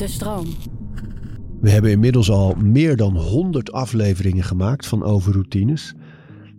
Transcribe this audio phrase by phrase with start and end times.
[0.00, 0.46] De stroom.
[1.60, 5.94] We hebben inmiddels al meer dan 100 afleveringen gemaakt van Overroutines.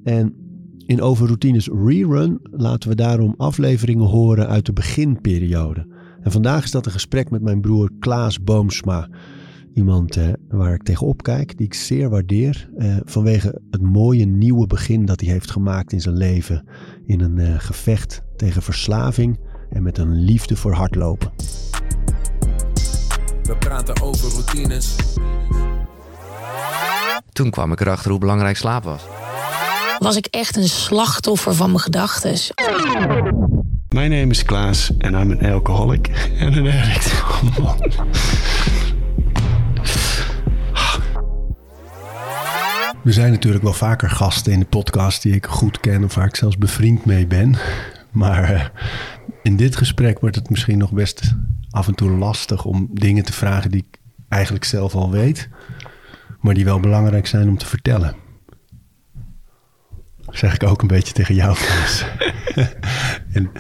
[0.04, 0.34] En
[0.86, 5.88] in Overroutines Rerun laten we daarom afleveringen horen uit de beginperiode.
[6.22, 9.10] En vandaag is dat een gesprek met mijn broer Klaas Boomsma.
[9.74, 12.70] Iemand eh, waar ik tegenop kijk, die ik zeer waardeer.
[12.78, 16.68] Eh, vanwege het mooie nieuwe begin dat hij heeft gemaakt in zijn leven.
[17.06, 19.40] In een eh, gevecht tegen verslaving
[19.70, 21.32] en met een liefde voor hardlopen.
[23.52, 24.96] We praten over routines.
[27.32, 29.02] Toen kwam ik erachter hoe belangrijk slaap was.
[30.00, 32.38] was ik echt een slachtoffer van mijn gedachten.
[33.90, 36.08] Mijn naam is Klaas en I'm een alcoholic
[36.40, 37.22] en een addict.
[37.22, 37.82] Oh, man.
[43.06, 46.28] Er zijn natuurlijk wel vaker gasten in de podcast die ik goed ken of waar
[46.28, 47.56] ik zelfs bevriend mee ben.
[48.12, 48.66] Maar eh,
[49.44, 51.22] in dit gesprek wordt het misschien nog best
[51.72, 55.50] af en toe lastig om dingen te vragen die ik eigenlijk zelf al weet,
[56.40, 58.16] maar die wel belangrijk zijn om te vertellen.
[60.26, 61.58] Dat zeg ik ook een beetje tegen jou,
[63.34, 63.52] en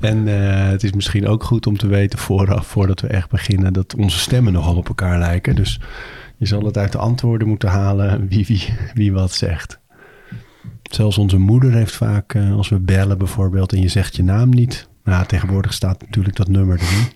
[0.00, 3.72] en eh, het is misschien ook goed om te weten vooraf, voordat we echt beginnen,
[3.72, 5.56] dat onze stemmen nogal op elkaar lijken.
[5.56, 5.80] Dus
[6.36, 9.80] je zal het uit de antwoorden moeten halen wie, wie, wie wat zegt.
[10.82, 14.48] Zelfs onze moeder heeft vaak, eh, als we bellen bijvoorbeeld en je zegt je naam
[14.48, 14.88] niet.
[15.04, 17.12] Nou, tegenwoordig staat natuurlijk dat nummer erin.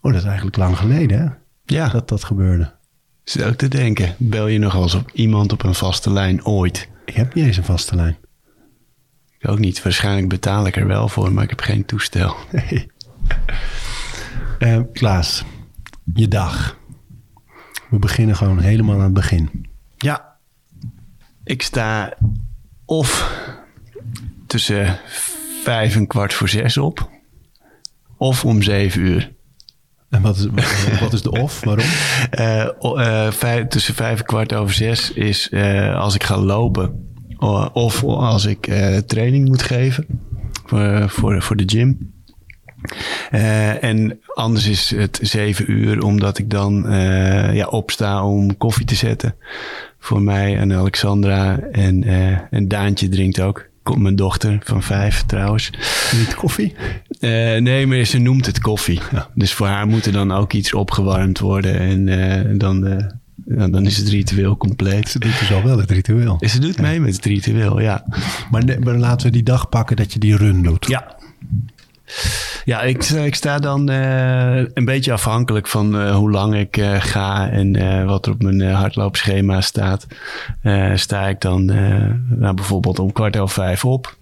[0.00, 1.28] Oh, dat is eigenlijk lang geleden, hè?
[1.64, 2.72] Ja, Dat dat gebeurde.
[3.24, 4.14] zit ook te denken.
[4.18, 6.88] Bel je nog eens op iemand op een vaste lijn ooit?
[7.04, 8.16] Ik heb niet eens een vaste lijn.
[9.38, 9.82] Ik ook niet.
[9.82, 12.36] Waarschijnlijk betaal ik er wel voor, maar ik heb geen toestel.
[14.58, 15.44] Eh, Klaas,
[16.14, 16.76] je dag.
[17.90, 19.66] We beginnen gewoon helemaal aan het begin.
[19.96, 20.36] Ja,
[21.44, 22.12] ik sta
[22.84, 23.38] of
[24.46, 24.98] tussen
[25.62, 27.10] vijf en kwart voor zes op,
[28.16, 29.32] of om zeven uur.
[30.22, 30.46] Wat is,
[31.00, 31.64] wat is de of?
[31.64, 31.84] Waarom?
[32.30, 37.08] Eh, eh, tussen vijf en kwart over zes is eh, als ik ga lopen.
[37.72, 38.70] Of als ik
[39.06, 40.06] training moet geven
[40.66, 42.12] voor, voor, voor de gym.
[43.80, 46.86] En anders is het zeven uur, omdat ik dan
[47.52, 49.34] ja, opsta om koffie te zetten.
[50.00, 51.58] Voor mij en Alexandra.
[51.58, 53.68] En, eh, en Daantje drinkt ook.
[53.82, 55.70] Komt mijn dochter van vijf trouwens.
[56.18, 56.74] Niet koffie?
[57.20, 59.00] Eh, nee, maar ze noemt het koffie.
[59.34, 61.78] Dus voor haar moet er dan ook iets opgewarmd worden.
[61.78, 63.06] En eh, dan, eh,
[63.46, 65.08] ja, dan is het ritueel compleet.
[65.08, 66.36] Ze doet dus al wel het ritueel.
[66.40, 68.04] Ze doet mee met het ritueel, ja.
[68.50, 70.86] Maar, maar laten we die dag pakken dat je die run doet.
[70.86, 71.16] Ja.
[72.70, 77.00] Ja, ik, ik sta dan eh, een beetje afhankelijk van eh, hoe lang ik eh,
[77.00, 80.06] ga en eh, wat er op mijn eh, hardloopschema staat.
[80.62, 84.16] Eh, sta ik dan eh, nou, bijvoorbeeld om kwart over vijf op.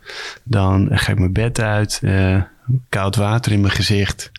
[0.44, 2.42] Dan ga ik mijn bed uit, eh,
[2.88, 4.30] koud water in mijn gezicht,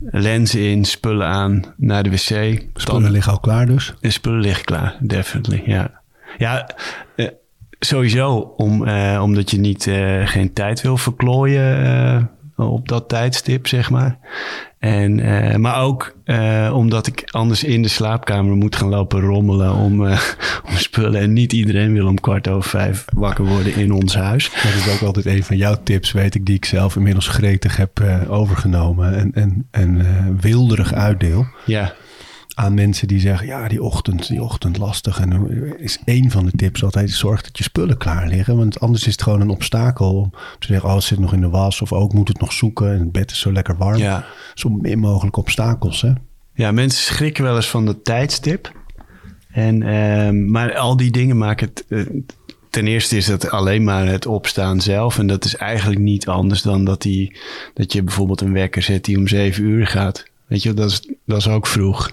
[0.00, 2.62] lenzen in, spullen aan, naar de wc.
[2.74, 3.94] Spullen liggen al klaar dus.
[4.00, 6.00] De spullen liggen klaar, definitely, ja.
[6.38, 6.68] Ja,
[7.16, 7.28] eh,
[7.78, 12.22] sowieso om, eh, omdat je niet, eh, geen tijd wil verklooien eh,
[12.56, 14.18] op dat tijdstip, zeg maar.
[14.78, 19.74] En, eh, maar ook eh, omdat ik anders in de slaapkamer moet gaan lopen rommelen
[19.74, 20.20] om, eh,
[20.70, 21.20] om spullen.
[21.20, 24.50] En niet iedereen wil om kwart over vijf wakker worden in ons huis.
[24.50, 27.76] Dat is ook altijd een van jouw tips, weet ik, die ik zelf inmiddels gretig
[27.76, 30.06] heb overgenomen en, en, en
[30.40, 31.46] wilderig uitdeel.
[31.66, 31.94] Ja,
[32.58, 35.20] Aan mensen die zeggen, ja, die ochtend, die ochtend lastig.
[35.20, 38.56] En dan is één van de tips altijd, zorg dat je spullen klaar liggen.
[38.56, 41.40] Want anders is het gewoon een obstakel om te zeggen, oh, het zit nog in
[41.40, 41.80] de was.
[41.80, 43.96] Of ook moet het nog zoeken en het bed is zo lekker warm.
[43.98, 44.24] ja.
[44.54, 46.12] Zo min mogelijk obstakels, hè.
[46.54, 48.72] Ja, mensen schrikken wel eens van dat tijdstip.
[49.50, 51.84] En, ehm, maar al die dingen maken het.
[51.88, 52.00] eh,
[52.70, 55.18] ten eerste is dat alleen maar het opstaan zelf.
[55.18, 57.36] En dat is eigenlijk niet anders dan dat, die,
[57.74, 60.24] dat je bijvoorbeeld een wekker zet die om zeven uur gaat.
[60.46, 62.10] Weet je, dat is, dat is ook vroeg.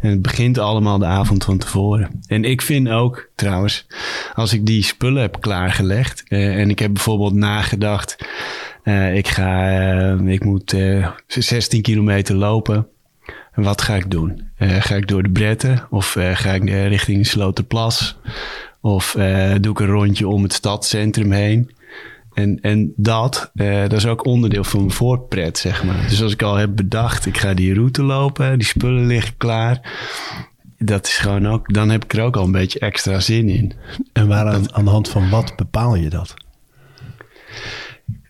[0.00, 2.20] En het begint allemaal de avond van tevoren.
[2.26, 3.86] En ik vind ook, trouwens,
[4.34, 6.24] als ik die spullen heb klaargelegd.
[6.28, 8.16] eh, en ik heb bijvoorbeeld nagedacht.
[8.82, 12.86] eh, ik, ga, eh, ik moet eh 16 kilometer lopen.
[13.52, 14.48] En wat ga ik doen?
[14.58, 18.16] Ga ik door de Bretten of ga ik richting Sloterplas?
[18.80, 19.12] Of
[19.60, 21.70] doe ik een rondje om het stadscentrum heen?
[22.32, 26.06] En, en dat, eh, dat is ook onderdeel van mijn voorpret, zeg maar.
[26.08, 29.80] Dus als ik al heb bedacht, ik ga die route lopen, die spullen liggen klaar.
[30.78, 33.72] Dat is gewoon ook, dan heb ik er ook al een beetje extra zin in.
[34.12, 36.34] En waar aan, aan de hand van wat bepaal je dat?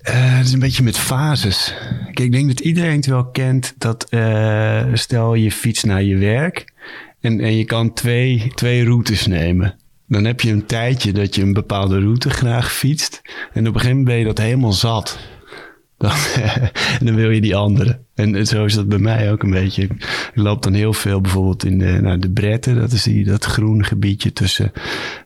[0.00, 1.74] Eh, het is een beetje met fases.
[2.04, 6.16] Kijk, ik denk dat iedereen het wel kent dat eh, stel je fiets naar je
[6.16, 6.72] werk
[7.20, 9.79] en, en je kan twee, twee routes nemen.
[10.10, 13.22] Dan heb je een tijdje dat je een bepaalde route graag fietst.
[13.52, 15.18] En op een gegeven moment ben je dat helemaal zat.
[15.98, 16.12] dan,
[17.06, 17.98] dan wil je die andere.
[18.14, 19.82] En zo is dat bij mij ook een beetje.
[19.82, 22.74] Ik loop dan heel veel bijvoorbeeld in de, nou, de Bretten.
[22.74, 24.72] Dat is die, dat groen gebiedje tussen,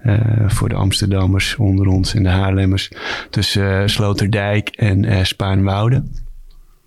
[0.07, 2.91] uh, voor de Amsterdammers onder ons en de Haarlemmers.
[3.31, 5.21] Tussen uh, Sloterdijk en uh.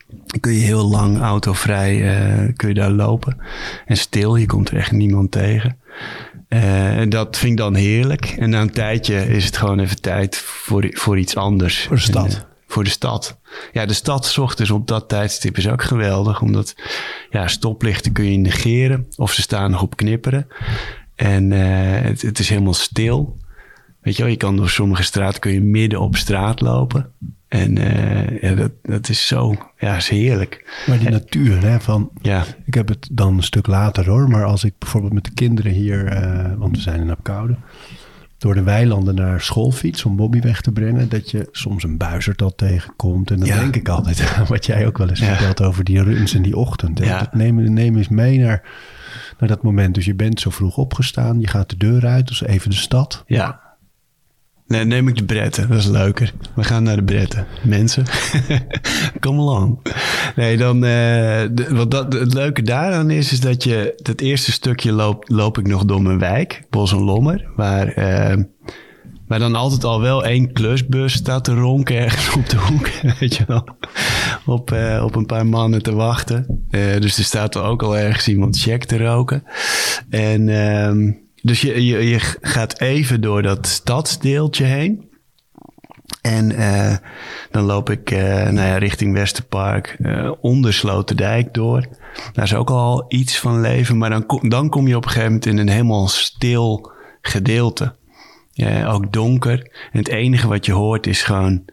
[0.07, 1.97] Dan kun je heel lang autovrij
[2.55, 3.37] kun je daar lopen.
[3.85, 5.77] En stil, je komt er echt niemand tegen.
[6.47, 8.25] En dat vind ik dan heerlijk.
[8.25, 11.85] En na een tijdje is het gewoon even tijd voor, voor iets anders.
[11.85, 12.33] Voor de stad.
[12.33, 13.39] En, voor de stad.
[13.71, 16.41] Ja, de stad zocht dus op dat tijdstip is ook geweldig.
[16.41, 16.75] Omdat
[17.29, 19.07] ja, stoplichten kun je negeren.
[19.15, 20.47] Of ze staan nog op knipperen.
[21.15, 21.59] En uh,
[22.01, 23.37] het, het, is helemaal stil.
[24.01, 27.13] Weet je wel, je kan door sommige straten kun je midden op straat lopen.
[27.47, 30.83] En uh, ja, dat, dat is zo, ja, is heerlijk.
[30.87, 32.43] Maar die natuur, hè, van, ja.
[32.65, 35.71] ik heb het dan een stuk later hoor, maar als ik bijvoorbeeld met de kinderen
[35.71, 37.55] hier, uh, want we zijn in Apkoude,
[38.37, 42.43] door de weilanden naar schoolfiets om Bobby weg te brengen, dat je soms een buizerd
[42.55, 43.31] tegenkomt.
[43.31, 43.59] En dan ja.
[43.59, 45.35] denk ik altijd aan wat jij ook wel eens ja.
[45.35, 46.97] vertelt over die runs in die ochtend.
[46.97, 48.61] Dat neem, neem eens mee naar,
[49.39, 49.95] naar dat moment.
[49.95, 53.23] Dus je bent zo vroeg opgestaan, je gaat de deur uit, dus even de stad.
[53.25, 53.66] Ja.
[54.67, 55.69] Nee, neem ik de bretten.
[55.69, 56.33] Dat is leuker.
[56.55, 57.47] We gaan naar de bretten.
[57.63, 58.05] Mensen,
[59.19, 59.79] kom along.
[60.35, 64.91] Nee, dan, de, wat dat, het leuke daaraan is, is dat je het eerste stukje
[64.91, 68.43] loop, loop ik nog door mijn wijk, Bos en Lommer, waar, uh,
[69.27, 72.89] waar dan altijd al wel één klusbus staat te ronken ergens op de hoek,
[73.19, 73.67] weet je wel.
[74.45, 76.65] Op, uh, op een paar mannen te wachten.
[76.69, 79.43] dus er staat er ook al ergens iemand check te roken.
[80.09, 80.49] En...
[80.49, 85.09] ehm dus je, je, je gaat even door dat stadsdeeltje heen.
[86.21, 86.95] En uh,
[87.51, 91.85] dan loop ik uh, nou ja, richting Westerpark, uh, onder Sloterdijk door.
[92.33, 95.09] Daar is ook al iets van leven, maar dan, kom, dan kom je op een
[95.09, 96.91] gegeven moment in een helemaal stil
[97.21, 97.95] gedeelte.
[98.85, 99.59] Ook donker.
[99.91, 101.65] En het enige wat je hoort is gewoon,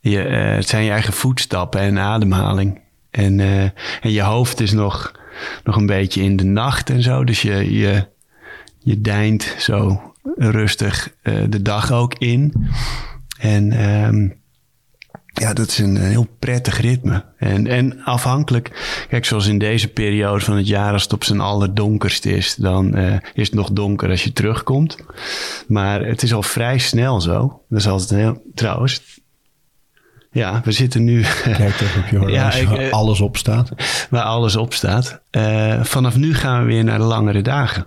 [0.00, 2.80] je, het zijn je eigen voetstappen en ademhaling.
[3.10, 3.40] En,
[4.00, 5.12] en je hoofd is nog,
[5.64, 7.24] nog een beetje in de nacht en zo.
[7.24, 8.08] Dus je, je,
[8.82, 10.00] je deint zo
[10.36, 12.68] rustig uh, de dag ook in.
[13.38, 14.40] En um,
[15.26, 17.24] ja, dat is een, heel prettig ritme.
[17.36, 18.70] En, en afhankelijk,
[19.08, 22.98] kijk, zoals in deze periode van het jaar, als het op zijn allerdonkerst is, dan
[22.98, 24.96] uh, is het nog donker als je terugkomt.
[25.66, 27.62] Maar het is al vrij snel zo.
[27.68, 29.20] Dat is altijd heel, trouwens,
[30.32, 31.22] ja, we zitten nu.
[31.42, 33.70] Kijk even op je horloge, ja, waar alles op staat.
[34.10, 35.20] Waar alles op staat.
[35.30, 37.84] Uh, vanaf nu gaan we weer naar de langere dagen.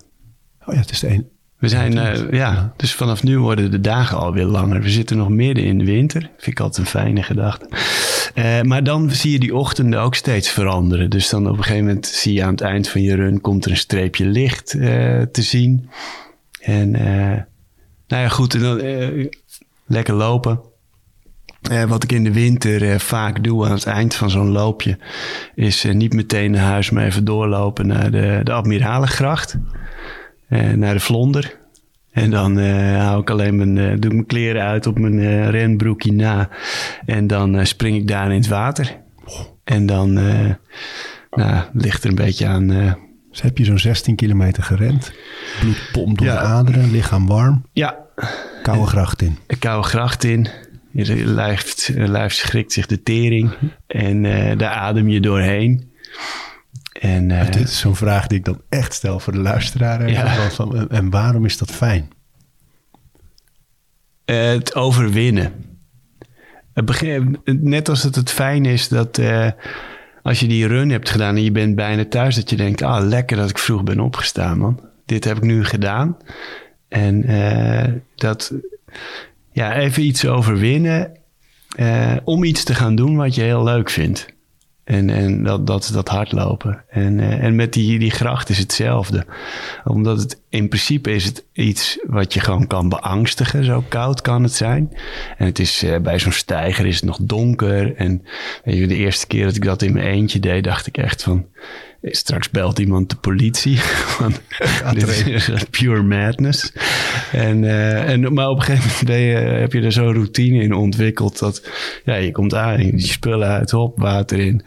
[0.65, 1.31] Oh ja, het is de een.
[1.63, 4.81] We zijn, uh, ja, dus vanaf nu worden de dagen alweer langer.
[4.81, 6.21] We zitten nog midden in de winter.
[6.21, 7.67] Vind ik altijd een fijne gedachte.
[8.35, 11.09] Uh, maar dan zie je die ochtenden ook steeds veranderen.
[11.09, 13.41] Dus dan op een gegeven moment zie je aan het eind van je run...
[13.41, 15.89] komt er een streepje licht uh, te zien.
[16.59, 16.91] En
[18.07, 18.53] nou ja, goed.
[18.53, 18.81] En dan,
[19.85, 20.59] lekker lopen.
[21.87, 24.97] wat ik in de winter vaak doe aan het eind van zo'n loopje...
[25.55, 29.57] is niet meteen naar huis, maar even doorlopen naar de, de Admiralengracht...
[30.53, 31.59] Uh, naar de Vlonder.
[32.11, 35.13] En dan uh, hou ik alleen mijn, uh, doe ik mijn kleren uit op mijn
[35.13, 36.49] uh, renbroekje na.
[37.05, 38.97] En dan spring ik daar in het water.
[39.63, 40.13] En dan
[41.31, 42.67] nou, ligt er een beetje aan.
[43.29, 45.11] Dus heb je zo'n 16 kilometer gerend.
[45.59, 46.33] Bloed pompt door ja.
[46.33, 47.65] de aderen, lichaam warm.
[47.71, 47.97] Ja.
[48.61, 49.37] Koude gracht in.
[49.47, 50.47] Een koude gracht in.
[50.91, 53.51] Je lijf, lijf schrikt zich de tering.
[53.87, 54.21] En
[54.57, 55.91] daar adem je doorheen.
[57.03, 60.09] En, uh, dit is zo'n vraag die ik dan echt stel voor de luisteraar.
[60.09, 60.49] Ja.
[60.49, 62.11] Van, en waarom is dat fijn?
[64.25, 65.53] Uh, het overwinnen.
[66.73, 69.49] Het begin, net als het het fijn is dat uh,
[70.21, 73.07] als je die run hebt gedaan en je bent bijna thuis, dat je denkt, ah
[73.07, 74.79] lekker dat ik vroeg ben opgestaan man.
[75.05, 76.17] Dit heb ik nu gedaan.
[76.87, 77.25] En
[78.15, 78.53] dat,
[79.51, 81.17] ja, even iets overwinnen
[82.23, 84.32] om iets te gaan doen wat je heel leuk vindt.
[84.83, 86.83] En, en dat, dat, dat hardlopen.
[86.89, 89.25] En, uh, en met die, die gracht is hetzelfde.
[89.83, 93.63] Omdat het in principe is het iets wat je gewoon kan beangstigen.
[93.63, 94.91] Zo koud kan het zijn.
[95.37, 97.95] En het is uh, bij zo'n stijger is het nog donker.
[97.95, 98.25] En
[98.63, 101.23] weet je, de eerste keer dat ik dat in mijn eentje deed, dacht ik echt
[101.23, 101.45] van
[102.01, 103.79] Straks belt iemand de politie.
[104.19, 104.41] Want
[104.93, 106.73] dit is pure madness.
[107.31, 110.73] En, uh, en, maar op een gegeven moment je, heb je er zo'n routine in
[110.73, 111.39] ontwikkeld.
[111.39, 111.69] Dat
[112.05, 114.63] ja, je komt aan, je spullen uit, hop, water in.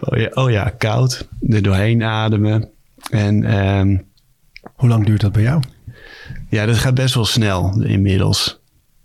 [0.00, 1.28] Oh ja, oh ja koud.
[1.48, 2.70] Er doorheen ademen.
[3.10, 4.07] En, um,
[4.78, 5.62] Hoe lang duurt dat bij jou?
[6.48, 8.60] Ja, dat gaat best wel snel inmiddels.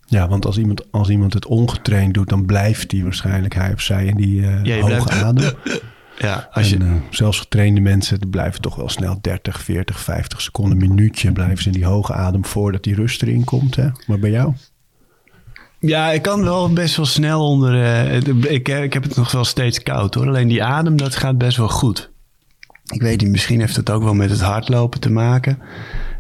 [0.06, 3.82] Ja, want als iemand, als iemand het ongetraind doet, dan blijft hij waarschijnlijk, hij of
[3.82, 5.54] zij, in die uh, ja, hoge adem.
[6.20, 6.76] Ja, als je...
[6.78, 11.58] En, uh, zelfs getrainde mensen blijven toch wel snel 30, 40, 50 seconden, minuutje blijven
[11.58, 13.76] ze in die hoge adem voordat die rust erin komt.
[13.76, 13.88] Hè?
[14.08, 14.54] Maar bij jou?
[15.80, 17.84] Ja, ik kan wel best wel snel onder.
[17.84, 20.28] eh, het- ik, ik heb het nog wel steeds koud hoor.
[20.28, 22.12] Alleen die adem, dat gaat best wel goed.
[22.92, 25.60] Ik weet niet, misschien heeft het ook wel met het hardlopen te maken.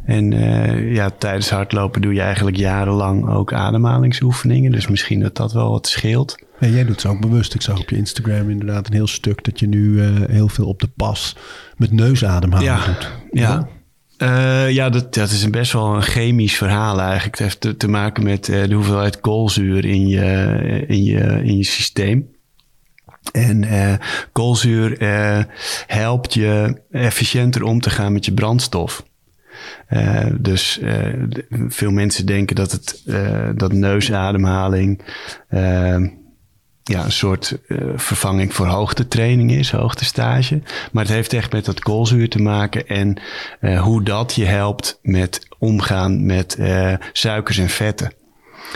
[0.06, 4.72] En eh, ja, tijdens hardlopen doe je eigenlijk jarenlang ook ademhalingsoefeningen.
[4.72, 6.36] Dus misschien dat dat wel wat scheelt.
[6.60, 7.54] Ja, jij doet ze ook bewust.
[7.54, 10.68] Ik zag op je Instagram inderdaad een heel stuk dat je nu eh, heel veel
[10.68, 11.36] op de pas
[11.78, 13.12] met neusademhaling Ja, doet.
[13.32, 13.68] ja.
[14.18, 17.38] Eh, ja, dat, dat is een best wel een chemisch verhaal eigenlijk.
[17.38, 21.64] Het heeft te, te maken met de hoeveelheid koolzuur in je, in je, in je
[21.64, 22.32] systeem.
[23.32, 23.94] En eh,
[24.32, 25.44] koolzuur eh,
[25.88, 29.04] helpt je efficiënter om te gaan met je brandstof.
[29.88, 30.80] Eh, dus
[31.68, 33.04] veel mensen denken dat, het,
[33.56, 35.02] dat neusademhaling
[36.84, 37.58] ja, een soort
[37.96, 40.62] vervanging voor hoogtetraining is, hoogtestage.
[40.92, 43.22] Maar het heeft echt met dat koolzuur te maken en
[43.78, 46.58] hoe dat je helpt met omgaan met
[47.12, 48.14] suikers en vetten.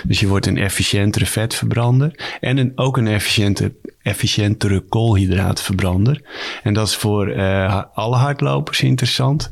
[0.03, 3.73] Dus je wordt een efficiëntere vetverbrander en een, ook een efficiënte,
[4.07, 6.21] efficiëntere koolhydraatverbrander.
[6.63, 9.49] En dat is voor eh, alle hardlopers interessant.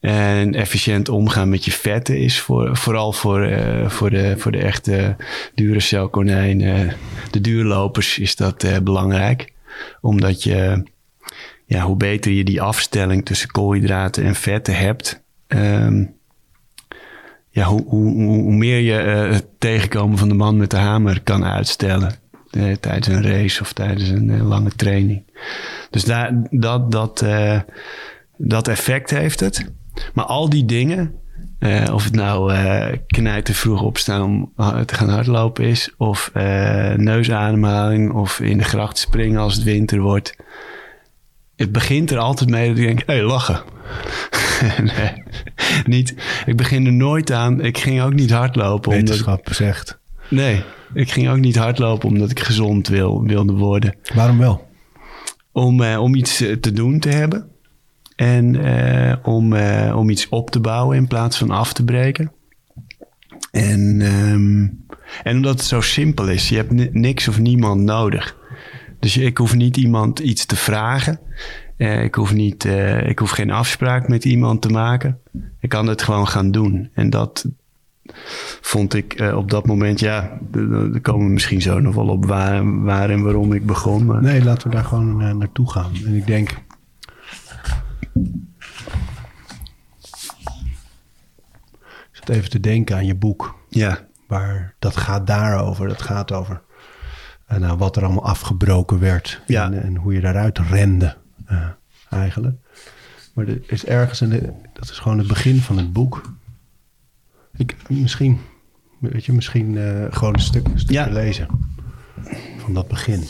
[0.00, 4.58] En efficiënt omgaan met je vetten is voor, vooral voor, eh, voor, de, voor de
[4.58, 5.16] echte
[5.54, 6.96] dure konijnen,
[7.30, 9.52] de duurlopers, is dat eh, belangrijk.
[10.00, 10.82] Omdat je,
[11.66, 16.04] ja, hoe beter je die afstelling tussen koolhydraten en vetten hebt, ehm,
[17.50, 18.92] ja, hoe, hoe, hoe meer je
[19.32, 22.14] het tegenkomen van de man met de hamer kan uitstellen.
[22.50, 25.22] Eh, tijdens een race of tijdens een eh, lange training.
[25.90, 27.60] Dus daar, dat, dat, eh,
[28.36, 29.70] dat effect heeft het.
[30.14, 31.14] Maar al die dingen,
[31.92, 32.52] of het nou
[33.06, 34.52] knijten vroeg opstaan om
[34.84, 36.30] te gaan hardlopen is, of
[36.96, 40.36] neusademhaling, of in de gracht springen als het winter wordt.
[41.56, 43.62] Het begint er altijd mee dat ik denk, hé, hey, lachen.
[44.96, 45.22] nee,
[45.86, 46.14] niet.
[46.46, 47.60] Ik begin er nooit aan.
[47.60, 48.92] Ik ging ook niet hardlopen.
[48.92, 49.98] Omdat, Wetenschap zegt.
[50.28, 50.62] nee,
[50.94, 54.68] ik ging ook niet hardlopen omdat ik gezond wil, wilde worden Waarom wel?
[55.52, 57.48] om, eh, om iets eh, te doen te hebben.
[58.16, 59.54] En eh, om,
[59.94, 62.32] om iets op te bouwen in plaats van af te breken.
[63.50, 64.66] En, ehm,
[65.22, 66.48] en omdat het zo simpel is.
[66.48, 68.36] Je hebt ni- niks of niemand nodig.
[68.98, 71.20] Dus ik hoef niet iemand iets te vragen.
[71.76, 72.64] Ik, hoef niet,
[73.06, 75.18] ik hoef geen afspraak met iemand te maken.
[75.60, 76.90] Ik kan het gewoon gaan doen.
[76.94, 77.46] En dat
[78.60, 82.26] vond ik eh, op dat moment, ja, daar komen we misschien zo nog wel op
[82.26, 84.06] waar, waar en waarom ik begon.
[84.06, 85.92] Maar Nee, laten we daar gewoon eh, naartoe gaan.
[86.06, 86.50] En ik denk.
[92.10, 93.54] Ik zat even te denken aan je boek.
[93.68, 95.88] ja, Waar dat gaat daarover.
[95.88, 96.60] Dat gaat over
[97.46, 99.40] eh, nou, wat er allemaal afgebroken werd.
[99.46, 99.64] Ja.
[99.64, 101.16] En, en hoe je daaruit rende
[102.10, 102.56] eigenlijk.
[103.34, 106.32] Maar er is ergens, een, dat is gewoon het begin van het boek.
[107.60, 108.40] Ik, misschien,
[108.98, 111.08] weet je, misschien eh, gewoon een stuk, een stukje Ja.
[111.12, 111.46] lezen.
[112.58, 113.24] Van dat begin.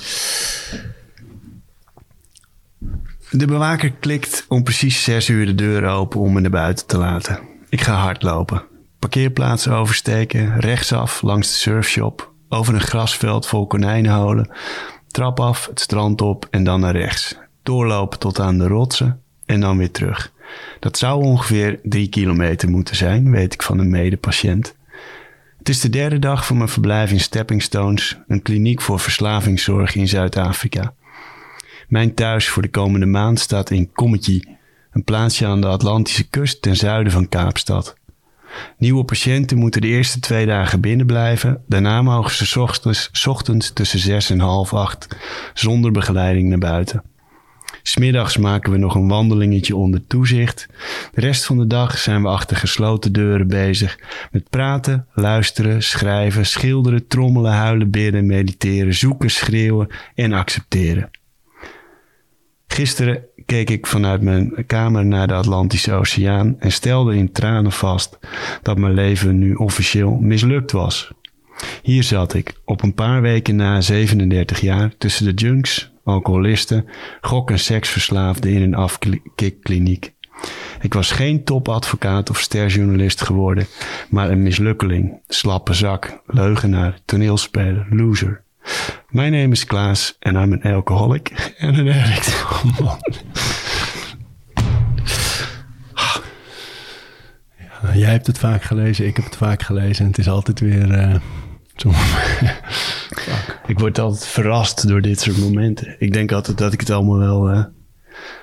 [3.31, 6.97] De bewaker klikt om precies zes uur de deur open om me naar buiten te
[6.99, 7.39] laten.
[7.69, 8.63] Ik ga hardlopen.
[8.99, 14.51] Parkeerplaats oversteken, rechtsaf langs de surfshop, over een grasveld vol konijnenholen,
[15.07, 17.37] trap af, het strand op en dan naar rechts.
[17.63, 20.33] Doorlopen tot aan de rotsen en dan weer terug.
[20.81, 24.75] Dat zou ongeveer drie kilometer moeten zijn, weet ik van een medepatiënt.
[25.59, 29.95] Het is de derde dag van mijn verblijf in Stepping Stones, een kliniek voor verslavingszorg
[29.95, 30.95] in Zuid-Afrika.
[31.89, 34.45] Mijn thuis voor de komende maand staat in Commetje,
[34.93, 37.97] een plaatsje aan de Atlantische kust ten zuiden van Kaapstad.
[38.79, 41.63] Nieuwe patiënten moeten de eerste twee dagen binnen blijven.
[41.67, 45.09] Daarna mogen ze ochtends, ochtends tussen zes en half acht
[45.55, 47.03] zonder begeleiding naar buiten.
[47.83, 50.67] Smiddags maken we nog een wandelingetje onder toezicht.
[51.13, 53.99] De rest van de dag zijn we achter gesloten deuren bezig
[54.31, 61.11] met praten, luisteren, schrijven, schilderen, trommelen, huilen, bidden, mediteren, zoeken, schreeuwen en accepteren.
[62.67, 68.19] Gisteren keek ik vanuit mijn kamer naar de Atlantische Oceaan en stelde in tranen vast
[68.63, 71.13] dat mijn leven nu officieel mislukt was.
[71.83, 76.87] Hier zat ik, op een paar weken na 37 jaar, tussen de junks, alcoholisten,
[77.21, 80.13] gok- en seksverslaafden in een afkikkliniek.
[80.81, 83.67] Ik was geen topadvocaat of sterjournalist geworden,
[84.09, 88.43] maar een mislukkeling, slappe zak, leugenaar, toneelspeler, loser.
[89.09, 92.45] My name is Klaas en I'm an alcoholic en een addict.
[92.53, 92.99] Oh, man.
[97.95, 100.05] Jij hebt het vaak gelezen, ik heb het vaak gelezen.
[100.05, 100.91] En het is altijd weer.
[100.91, 101.15] eh,
[103.67, 105.97] Ik word altijd verrast door dit soort momenten.
[105.99, 107.65] Ik denk altijd dat ik het allemaal wel eh,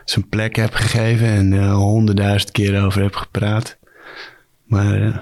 [0.06, 3.78] zijn plek heb gegeven en eh, honderdduizend keer over heb gepraat.
[4.64, 5.18] Maar eh,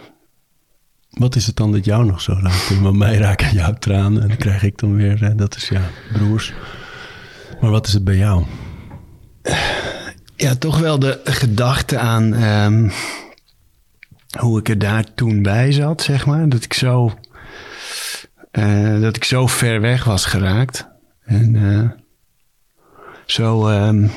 [1.10, 2.82] Wat is het dan dat jou nog zo laat doen?
[2.82, 5.82] Want mij raken jouw tranen en dan krijg ik dan weer, dat is ja,
[6.14, 6.54] broers.
[7.62, 8.44] Maar wat is het bij jou?
[10.36, 12.90] Ja, toch wel de gedachte aan ehm,
[14.40, 16.50] hoe ik er daar toen bij zat, zeg maar.
[16.50, 17.14] Dat ik zo,
[18.56, 20.88] eh, dat ik zo ver weg was geraakt.
[21.26, 21.90] En eh,
[23.26, 24.08] zo, ehm,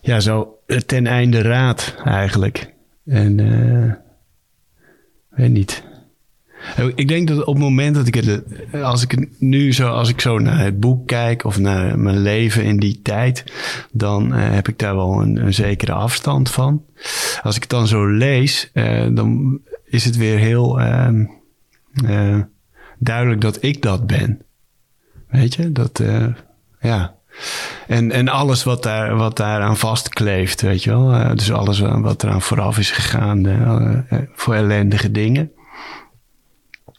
[0.00, 2.72] ja, zo ten einde raad eigenlijk.
[3.04, 3.92] En eh
[5.28, 5.82] weet niet.
[6.94, 8.42] Ik denk dat op het moment dat ik het,
[8.72, 12.64] als ik nu zo, als ik zo naar het boek kijk of naar mijn leven
[12.64, 13.44] in die tijd,
[13.92, 16.84] dan heb ik daar wel een, zekere afstand van.
[17.42, 22.38] Als ik het dan zo lees, uh, dan is het weer heel uh,
[23.02, 24.42] duidelijk dat ik dat ben.
[25.28, 26.02] Weet je, dat,
[26.80, 27.14] ja.
[27.86, 31.34] En, en alles wat daar, wat daaraan vastkleeft, weet je wel.
[31.36, 33.46] dus alles wat eraan vooraf is gegaan
[34.34, 35.52] voor ellendige dingen.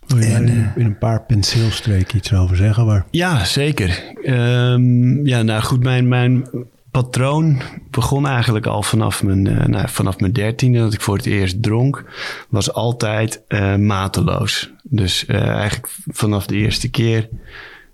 [0.07, 2.85] Wil je en, in, in, een paar penseelstreken iets over zeggen?
[2.85, 3.05] Maar...
[3.11, 4.03] Ja, zeker.
[4.25, 6.47] Um, ja, nou goed, mijn, mijn
[6.93, 11.25] patroon begon eigenlijk al vanaf mijn, uh, nou, vanaf mijn dertiende, dat ik voor het
[11.25, 12.03] eerst dronk,
[12.49, 14.71] was altijd uh, mateloos.
[14.83, 17.29] Dus uh, eigenlijk vanaf de eerste keer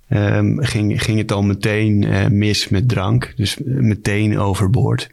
[0.10, 3.34] um, ging, ging het al meteen mis met drank.
[3.36, 5.10] Dus meteen overboord.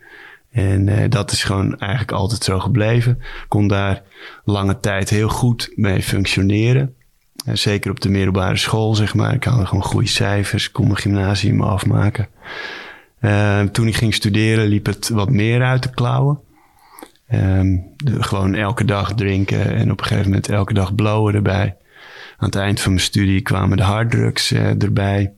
[0.50, 3.23] En dat is gewoon eigenlijk altijd zo gebleven.
[3.49, 4.02] Kon daar
[4.45, 6.95] lange tijd heel goed mee functioneren.
[7.52, 9.35] Zeker op de middelbare school, zeg maar.
[9.35, 12.28] Ik had gewoon goede cijfers, kon mijn gymnasium afmaken.
[13.26, 16.40] Uh, toen ik ging studeren liep het wat meer uit de klauwen.
[18.18, 21.76] Gewoon elke dag drinken en op een gegeven moment elke dag blowen erbij.
[22.37, 25.33] Aan het eind van mijn studie kwamen de harddrugs uh, erbij.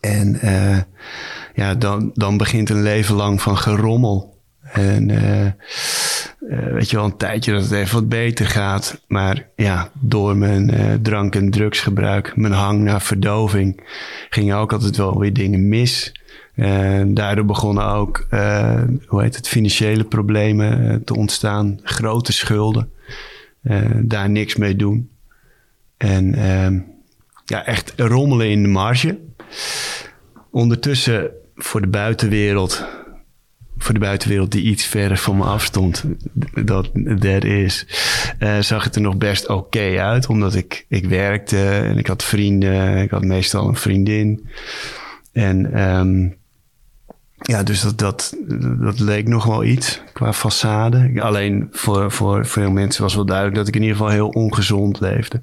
[0.00, 0.78] En uh,
[1.54, 4.38] ja, dan, dan begint een leven lang van gerommel.
[4.72, 5.10] En
[6.50, 9.00] uh, weet je wel, een tijdje dat het even wat beter gaat.
[9.06, 13.80] Maar ja, door mijn uh, drank- en drugsgebruik, mijn hang naar verdoving,
[14.30, 16.12] gingen ook altijd wel weer dingen mis.
[16.54, 18.26] En daardoor begonnen ook,
[19.06, 21.80] hoe heet het, financiële problemen te ontstaan.
[21.82, 22.90] Grote schulden.
[24.02, 25.10] daar niks mee doen.
[25.96, 26.78] En ehm,
[27.44, 29.18] ja, echt rommelen in de marge.
[30.50, 32.86] Ondertussen voor de buitenwereld
[33.82, 36.04] voor de buitenwereld die iets verder van me afstond,
[36.64, 37.86] dat dat is,
[38.38, 40.26] uh, zag het er nog best oké uit.
[40.26, 42.96] Omdat ik, ik werkte en ik had vrienden.
[42.96, 44.46] Ik had meestal een vriendin.
[45.32, 46.36] En um,
[47.40, 48.36] ja, dus dat, dat,
[48.80, 51.20] dat leek nog wel iets qua façade.
[51.20, 55.00] Alleen voor, voor veel mensen was wel duidelijk dat ik in ieder geval heel ongezond
[55.00, 55.40] leefde.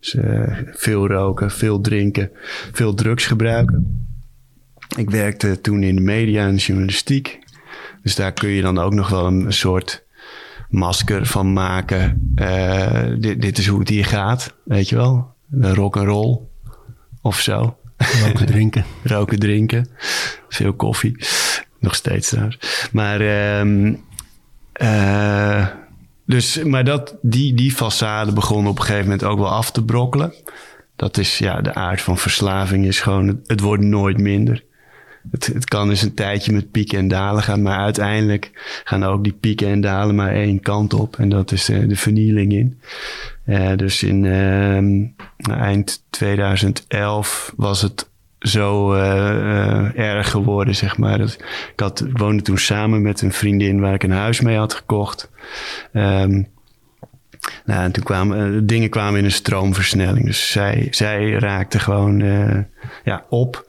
[0.00, 2.30] Dus uh, veel roken, veel drinken,
[2.72, 4.06] veel drugs gebruiken.
[4.96, 7.38] Ik werkte toen in de media en journalistiek.
[8.02, 10.04] Dus daar kun je dan ook nog wel een, soort
[10.68, 12.32] masker van maken.
[12.34, 15.34] Uh, dit, dit, is hoe het hier gaat, weet je wel.
[15.60, 16.38] Rock and roll
[17.20, 17.76] of zo.
[18.24, 18.84] Roken drinken.
[19.02, 19.88] Roken drinken.
[20.48, 21.16] Veel koffie.
[21.78, 22.88] Nog steeds trouwens.
[22.92, 23.20] Maar,
[23.60, 24.04] um,
[24.82, 25.66] uh,
[26.26, 29.84] dus, maar dat, die, die façade begon op een gegeven moment ook wel af te
[29.84, 30.34] brokkelen.
[30.96, 34.64] Dat is ja, de aard van verslaving is gewoon, het, het wordt nooit minder
[35.30, 38.50] het, het kan dus een tijdje met pieken en dalen gaan, maar uiteindelijk
[38.84, 41.16] gaan ook die pieken en dalen maar één kant op.
[41.16, 42.80] En dat is uh, de vernieling in.
[43.46, 51.18] Uh, dus in uh, eind 2011 was het zo uh, erg geworden, zeg maar.
[51.18, 51.32] Dat,
[51.72, 55.30] ik, had, woonde toen samen met een vriendin waar ik een huis mee had gekocht.
[55.92, 56.48] Um,
[57.64, 60.26] nou, en toen kwamen dingen kwamen in een stroomversnelling.
[60.26, 62.18] Dus zij, zij raakte gewoon
[63.04, 63.66] ja, op.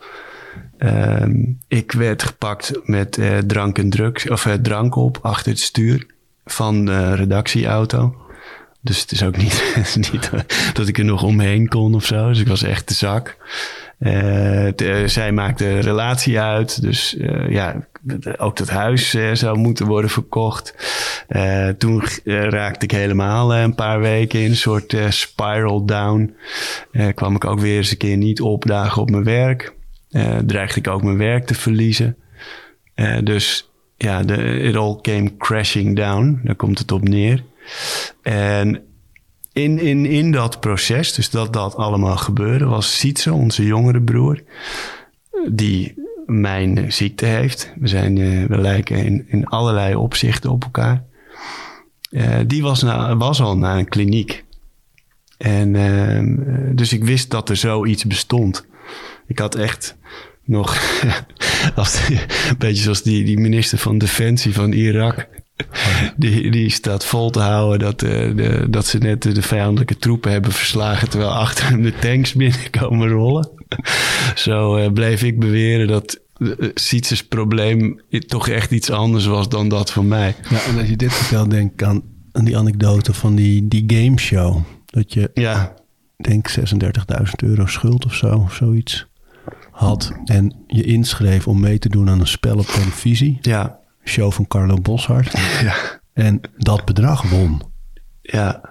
[0.83, 5.59] Um, ik werd gepakt met uh, drank en drugs, of uh, drank op achter het
[5.59, 6.05] stuur
[6.45, 8.15] van de redactieauto.
[8.81, 9.75] Dus het is ook niet,
[10.11, 10.29] niet
[10.73, 12.27] dat ik er nog omheen kon of zo.
[12.27, 13.37] Dus ik was echt de zak.
[13.99, 14.69] Uh,
[15.05, 16.81] zij maakte een relatie uit.
[16.81, 17.15] Dus
[17.47, 17.87] ja,
[18.37, 20.75] ook dat huis zou moeten worden verkocht.
[21.77, 26.35] toen raakte ik helemaal een paar weken in een soort spiral down.
[27.13, 29.73] kwam ik ook weer eens een keer niet opdagen op mijn werk
[30.13, 32.15] uh, dreigde ik ook mijn werk te verliezen.
[32.95, 36.39] Uh, dus ja, de, it all came crashing down.
[36.43, 37.43] Daar komt het op neer.
[38.21, 38.81] En
[39.53, 44.41] in, in, in dat proces, dus dat dat allemaal gebeurde, was Sietse, onze jongere broer,
[45.49, 45.93] die
[46.25, 47.73] mijn ziekte heeft.
[47.79, 51.03] We, zijn, uh, we lijken in, in allerlei opzichten op elkaar.
[52.47, 54.43] Die was, na, was al naar een kliniek.
[55.37, 58.65] En uh, dus ik wist dat er zoiets bestond.
[59.27, 59.97] Ik had echt
[60.45, 60.77] nog,
[61.75, 65.27] als een beetje zoals die, die minister van Defensie van Irak.
[66.17, 70.31] Die, die staat vol te houden dat, eh, de, dat ze net de vijandelijke troepen
[70.31, 71.09] hebben verslagen.
[71.09, 73.49] Terwijl achter hem de tanks binnenkomen rollen.
[74.35, 79.69] Zo eh, bleef ik beweren dat uh, Sietses probleem toch echt iets anders was dan
[79.69, 80.35] dat van mij.
[80.49, 82.01] Ja, en als je dit vertelt, denk ik aan,
[82.31, 84.57] aan die anekdote van die, die gameshow.
[84.85, 85.73] Dat je, Ja,
[86.23, 86.63] denk 36.000
[87.35, 89.07] euro schuld of zo, of zoiets
[89.71, 90.11] had.
[90.25, 93.37] En je inschreef om mee te doen aan een spel op televisie.
[93.41, 95.31] ja, Show van Carlo Boshart.
[95.61, 95.75] ja.
[96.13, 97.61] En dat bedrag won.
[98.21, 98.61] Ja,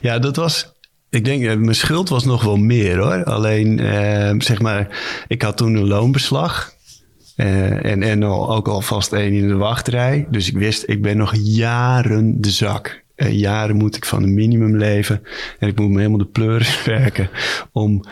[0.00, 0.72] ja dat was.
[1.10, 3.24] Ik denk, eh, mijn schuld was nog wel meer hoor.
[3.24, 4.98] Alleen, eh, zeg maar,
[5.28, 6.76] ik had toen een loonbeslag.
[7.36, 10.26] eh, en en al, ook alvast één in de wachtrij.
[10.30, 13.04] Dus ik wist, ik ben nog jaren de zak.
[13.18, 15.22] Eh, jaren moet ik van een minimum leven.
[15.58, 17.30] En ik moet me helemaal de pleuris werken
[17.72, 18.04] om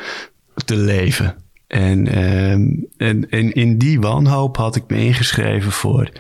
[0.64, 1.37] te leven.
[1.66, 6.11] En, ehm, en, en in die wanhoop had ik me ingeschreven voor.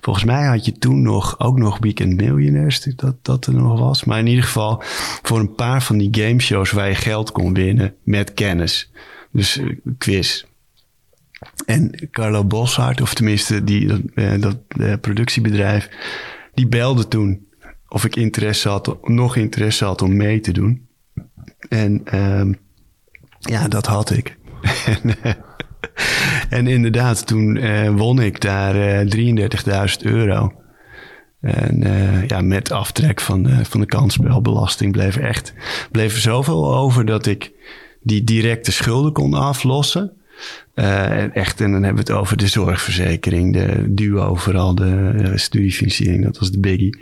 [0.00, 4.04] Volgens mij had je toen nog ook nog Weekend Millionaires, dat, dat er nog was.
[4.04, 4.82] Maar in ieder geval
[5.22, 8.90] voor een paar van die gameshows waar je geld kon winnen met kennis.
[9.32, 9.66] Dus eh,
[9.98, 10.44] quiz.
[11.66, 15.88] En Carlo Boshart, of tenminste die, dat, eh, dat productiebedrijf,
[16.54, 17.50] die belde toen
[17.92, 20.86] of ik interesse had, nog interesse had om mee te doen.
[21.68, 22.52] En ehm,
[23.38, 24.38] ja, dat had ik.
[24.86, 25.32] en, eh,
[26.48, 30.52] en inderdaad, toen eh, won ik daar eh 33.000 euro.
[31.40, 35.54] En eh, ja, met aftrek van, van de kansspelbelasting bleef echt
[35.90, 37.52] bleef er zoveel over dat ik
[38.00, 40.12] die directe schulden kon aflossen.
[40.74, 45.12] Eh, en echt, en dan hebben we het over de zorgverzekering, de duo, vooral de
[45.16, 46.98] eh, studiefinanciering, dat was de biggie.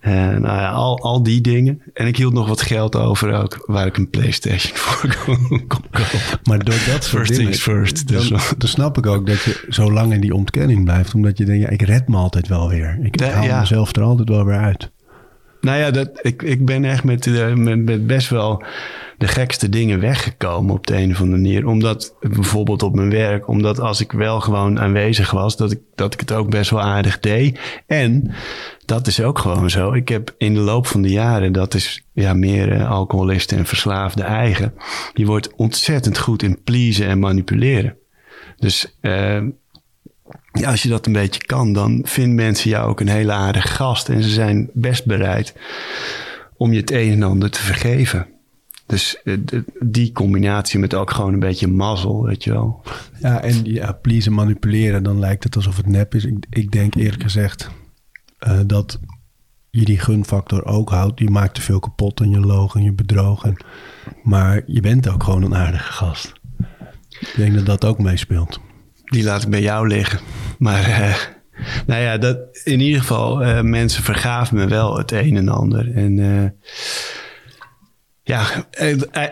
[0.00, 1.82] Eh, nou ja, al, al die dingen.
[1.94, 5.84] En ik hield nog wat geld over ook, waar ik een PlayStation voor kon, kon
[5.90, 6.20] kopen.
[6.42, 9.42] Maar door dat soort First dingen, things first, dus dan, dan snap ik ook dat
[9.42, 11.14] je zo lang in die ontkenning blijft.
[11.14, 12.98] Omdat je denkt, ja, ik red me altijd wel weer.
[13.02, 13.60] Ik, haal ja.
[13.60, 14.90] mezelf er altijd wel weer uit.
[15.62, 18.62] Nou ja, dat, ik, ik ben echt met, eh, met, met best wel
[19.18, 21.66] de gekste dingen weggekomen op de een of andere manier.
[21.66, 26.14] Omdat, bijvoorbeeld op mijn werk, omdat als ik wel gewoon aanwezig was, dat ik, dat
[26.14, 27.58] ik het ook best wel aardig deed.
[27.86, 28.34] En
[28.84, 29.92] dat is ook gewoon zo.
[29.92, 33.66] Ik heb in de loop van de jaren, dat is ja, meer eh, alcoholisten en
[33.66, 34.74] verslaafden eigen.
[35.14, 37.96] Je wordt ontzettend goed in pleasen en manipuleren.
[38.56, 39.42] Dus eh,
[40.52, 43.68] ja, als je dat een beetje kan, dan vinden mensen jou ook een hele aardige
[43.68, 44.08] gast.
[44.08, 45.54] En ze zijn best bereid
[46.56, 48.26] om je het een en ander te vergeven.
[48.86, 49.36] Dus eh,
[49.80, 52.82] die combinatie met ook gewoon een beetje mazzel, weet je wel.
[53.20, 56.24] Ja, en ja, please en manipuleren, dan lijkt het alsof het nep is.
[56.24, 57.70] Ik, ik denk eerlijk gezegd
[58.38, 59.00] eh, dat
[59.70, 61.18] je die gunfactor ook houdt.
[61.18, 63.44] Die maakt te veel kapot en je loog en je bedroog.
[63.44, 63.56] En,
[64.22, 66.32] maar je bent ook gewoon een aardige gast.
[67.08, 68.60] Ik denk dat dat ook meespeelt.
[69.12, 70.18] Die laat ik bij jou liggen.
[70.58, 71.14] Maar eh,
[71.86, 75.94] nou ja, dat, in ieder geval, eh, mensen vergaven me wel het een en ander.
[75.94, 76.70] En eh,
[78.22, 78.44] ja,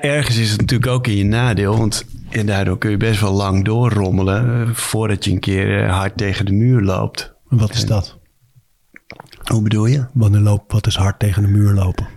[0.01, 1.79] ergens is het natuurlijk ook in je nadeel.
[1.79, 6.47] Want en daardoor kun je best wel lang doorrommelen voordat je een keer hard tegen
[6.47, 7.35] de muur loopt.
[7.49, 8.19] Wat is dat?
[9.45, 10.07] Hoe bedoel je?
[10.13, 12.09] Wanneer loop, wat is hard tegen de muur lopen?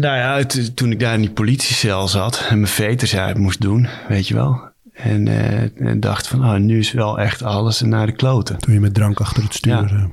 [0.00, 3.88] Nou ja, toen ik daar in die politiecel zat en mijn veters uit moest doen,
[4.08, 4.73] weet je wel.
[4.94, 8.58] En, eh, en dacht van, ah, nu is wel echt alles naar de kloten.
[8.58, 9.82] Toen je met drank achter het stuur Ja.
[9.88, 10.04] eh,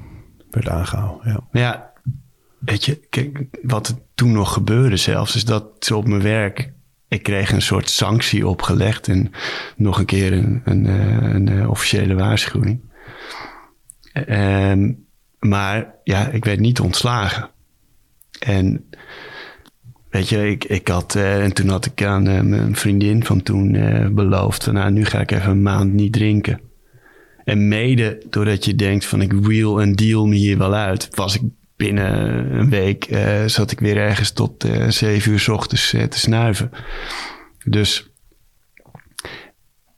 [0.52, 1.32] werd aangehouden.
[1.32, 1.40] Ja.
[1.52, 1.92] Maar ja,
[2.60, 6.72] weet je, kijk, wat er toen nog gebeurde zelfs, is dat ze op mijn werk,
[7.08, 9.32] ik kreeg een soort sanctie opgelegd en
[9.76, 12.80] nog een keer een, een, eh, een, officiële waarschuwing.
[14.14, 14.92] Ehm,
[15.40, 17.50] maar ja, ik werd niet ontslagen.
[18.40, 18.86] En
[20.12, 23.44] weet je, ik, ik had, eh, en toen had ik aan eh, mijn vriendin van
[23.44, 26.62] toen eh, beloofd van, nou, nu ga ik even een maand niet drinken.
[27.44, 31.36] En mede doordat je denkt van ik wheel en deal me hier wel uit, was
[31.36, 31.42] ik
[31.76, 33.08] binnen een week
[33.46, 36.72] zat ik weer ergens tot zeven uur 's ochtends te snuiven.
[37.66, 38.12] Dus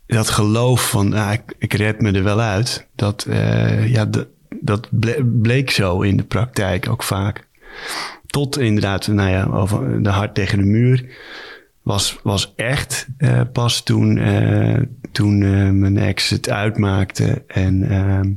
[0.05, 3.25] dat geloof van ah, ik, ik red me er wel uit, dat,
[3.85, 4.27] ja, dat,
[4.61, 7.47] dat ble- bleek zo in de praktijk ook vaak.
[8.33, 11.15] Tot inderdaad, nou ja, over de hart tegen de muur
[11.81, 17.43] was, was echt eh, pas toen, eh, toen eh, mijn ex het uitmaakte.
[17.47, 18.31] En, ehm,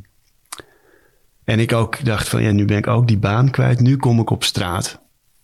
[1.44, 3.80] en ik ook dacht van ja, nu ben ik ook die baan kwijt.
[3.80, 5.00] Nu kom ik op straat.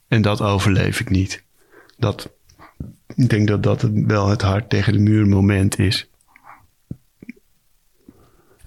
[0.09, 1.43] En dat overleef ik niet.
[1.99, 2.33] Dat,
[3.15, 6.11] ik denk dat dat wel het hart tegen de muur moment is.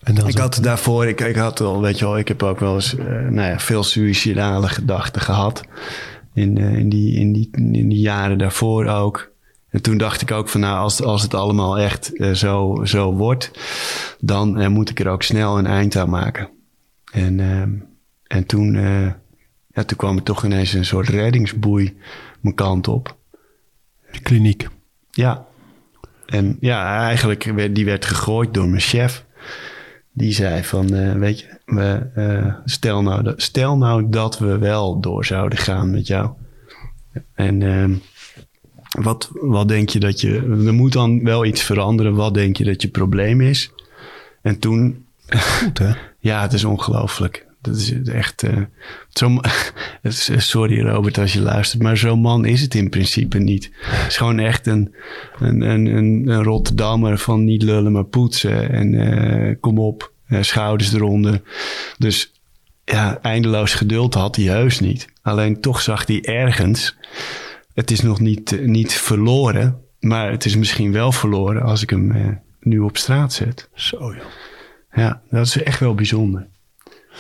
[0.06, 2.76] En Ik had daarvoor, ik, ik had al, weet je wel, ik heb ook wel
[2.76, 5.64] eens eh, nou ja, veel suïcidale gedachten gehad.
[6.34, 9.32] In, eh, in, die, in, die, in die jaren daarvoor ook.
[9.70, 13.14] En toen dacht ik ook van, nou, als, als het allemaal echt eh, zo, zo
[13.14, 13.52] wordt,
[14.20, 16.50] dan moet ik er ook snel een eind aan maken.
[17.12, 17.72] En ehm,
[18.28, 18.74] En toen,
[19.68, 21.98] ja, toen kwam er toch ineens een soort reddingsboei
[22.42, 23.18] mijn kant op.
[24.12, 24.68] De kliniek.
[25.12, 25.46] Ja.
[26.26, 29.26] En ja, eigenlijk werd, die werd gegooid door mijn chef.
[30.18, 34.58] Die zei van, eh, weet je, we, eh, stel, nou dat, stel nou dat we
[34.58, 36.30] wel door zouden gaan met jou.
[37.34, 37.96] En ehm,
[39.04, 42.16] wat, wat denk je dat je, er moet dan wel iets veranderen.
[42.16, 43.72] Wat denk je dat je probleem is?
[44.42, 45.94] En toen, Goed hè?
[46.30, 47.46] ja, het is ongelooflijk.
[47.66, 48.44] Dat is echt.
[48.44, 48.62] eh,
[49.10, 49.40] zo,
[50.38, 53.72] sorry Robert als je luistert, maar zo'n man is het in principe niet.
[53.82, 54.96] Het is gewoon echt een,
[55.40, 58.70] een, een, een, Rotterdammer van niet lullen maar poetsen.
[58.70, 61.42] En eh, kom op, eh, schouders eronder.
[61.98, 62.32] Dus
[62.86, 65.08] ja, eindeloos geduld had hij heus niet.
[65.22, 66.96] Alleen toch zag hij ergens.
[67.74, 72.12] Het is nog niet, niet verloren, maar het is misschien wel verloren als ik hem
[72.12, 72.28] eh,
[72.60, 73.70] nu op straat zet.
[73.74, 74.26] Zo joh.
[74.92, 76.48] Ja, dat is echt wel bijzonder.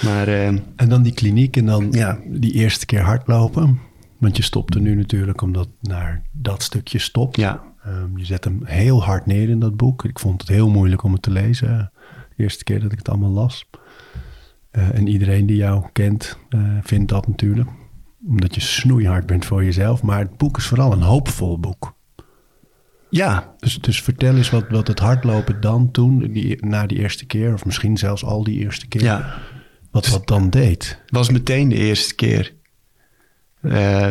[0.03, 2.19] Maar eh, En dan die kliniek en dan Ja.
[2.27, 3.79] die eerste keer hardlopen.
[4.17, 7.36] Want je stopt er nu natuurlijk omdat naar dat stukje stopt.
[7.36, 10.03] ja, Ehm, je zet hem heel hard neer in dat boek.
[10.03, 11.91] Ik vond het heel moeilijk om het te lezen.
[12.36, 13.69] De eerste keer dat ik het allemaal las.
[14.71, 17.69] Eh, en iedereen die jou kent, eh, vindt dat natuurlijk.
[18.27, 20.01] Omdat je snoeihard bent voor jezelf.
[20.03, 21.93] Maar het boek is vooral een hoopvol boek.
[23.10, 27.25] ja, Dus, dus vertel eens wat, wat het hardlopen dan toen, die, na die eerste
[27.25, 29.34] keer, of misschien zelfs al die eerste keer, ja.
[29.95, 30.99] Wat dat dan deed.
[31.08, 32.53] was meteen de eerste keer.
[33.62, 34.08] Eh,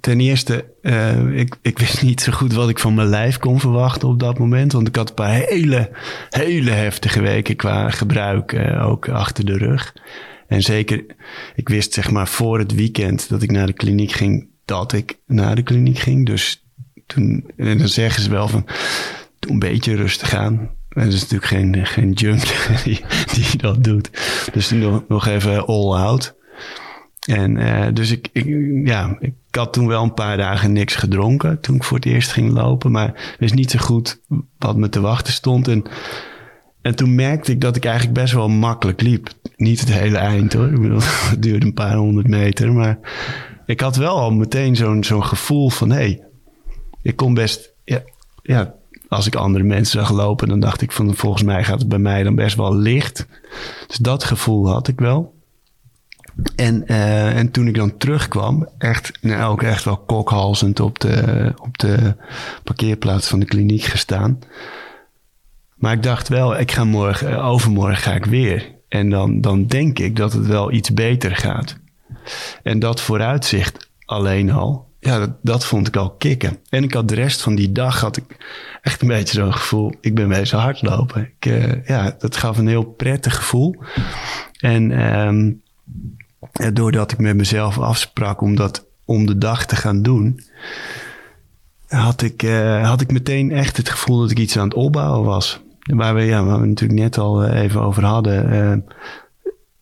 [0.00, 3.60] ten eerste, eh, ik, ik wist niet zo goed wat ik van mijn lijf kon
[3.60, 4.72] verwachten op dat moment.
[4.72, 5.90] Want ik had een paar hele,
[6.30, 9.94] hele heftige weken qua gebruik eh, ook achter de rug.
[10.46, 11.04] En zeker,
[11.54, 15.18] ik wist zeg maar voor het weekend dat ik naar de kliniek ging, dat ik
[15.26, 16.26] naar de kliniek ging.
[16.26, 16.64] Dus
[17.06, 18.66] toen, en dan zeggen ze wel van,
[19.38, 20.70] doe een beetje rustig aan.
[21.04, 22.42] Dat is natuurlijk geen, geen junk
[22.84, 24.10] die, dat doet.
[24.52, 26.34] Dus nog, nog even all out.
[27.26, 28.46] En eh, dus ik, ik,
[28.84, 32.32] ja, ik had toen wel een paar dagen niks gedronken toen ik voor het eerst
[32.32, 32.90] ging lopen.
[32.90, 34.20] Maar wist niet zo goed
[34.58, 35.68] wat me te wachten stond.
[35.68, 35.84] En,
[36.82, 39.28] en toen merkte ik dat ik eigenlijk best wel makkelijk liep.
[39.56, 40.66] Niet het hele eind hoor.
[40.66, 42.72] Ik bedoel, het duurde een paar honderd meter.
[42.72, 42.98] Maar
[43.66, 45.90] ik had wel al meteen zo'n zo'n gevoel van...
[45.90, 46.24] hé, hey,
[47.02, 47.74] ik kon best...
[47.84, 48.02] Ja,
[48.42, 48.74] ja,
[49.08, 51.14] als ik andere mensen zag lopen, dan dacht ik van...
[51.14, 53.26] volgens mij gaat het bij mij dan best wel licht.
[53.86, 55.34] Dus dat gevoel had ik wel.
[56.56, 61.52] En, eh, en toen ik dan terugkwam, echt, nou, ook echt wel kokhalzend op de,
[61.62, 62.16] op de
[62.64, 64.38] parkeerplaats van de kliniek gestaan.
[65.74, 68.74] Maar ik dacht wel, ik ga morgen, eh, overmorgen ga ik weer.
[68.88, 71.76] En dan, dan denk ik dat het wel iets beter gaat.
[72.62, 76.58] En dat vooruitzicht alleen al, ja, dat, vond ik al kicken.
[76.68, 78.36] En ik had de rest van die dag had ik
[78.82, 81.30] echt een beetje zo'n gevoel, ik ben bezig hardlopen.
[81.38, 83.74] Ik, eh, ja, dat gaf een heel prettig gevoel.
[84.58, 85.52] En ehm,
[86.74, 90.40] doordat ik met mezelf afsprak om dat om de dag te gaan doen,
[91.86, 95.24] had ik, eh, had ik meteen echt het gevoel dat ik iets aan het opbouwen
[95.24, 95.60] was.
[95.80, 98.84] Waar we, ja, waar natuurlijk net al eh, even over hadden,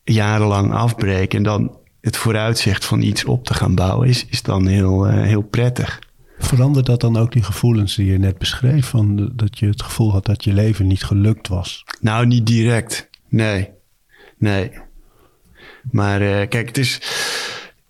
[0.04, 4.66] jarenlang afbreken en dan het vooruitzicht van iets op te gaan bouwen, is, is dan
[4.66, 5.98] heel, eh, heel prettig.
[6.38, 8.86] Verandert dat dan ook die gevoelens die je net beschreef?
[8.86, 11.84] Van de- dat je het gevoel had dat je leven niet gelukt was?
[12.00, 13.10] Nou, niet direct.
[13.28, 13.68] Nee.
[14.38, 14.70] Nee.
[15.90, 17.00] Maar eh, kijk, het is.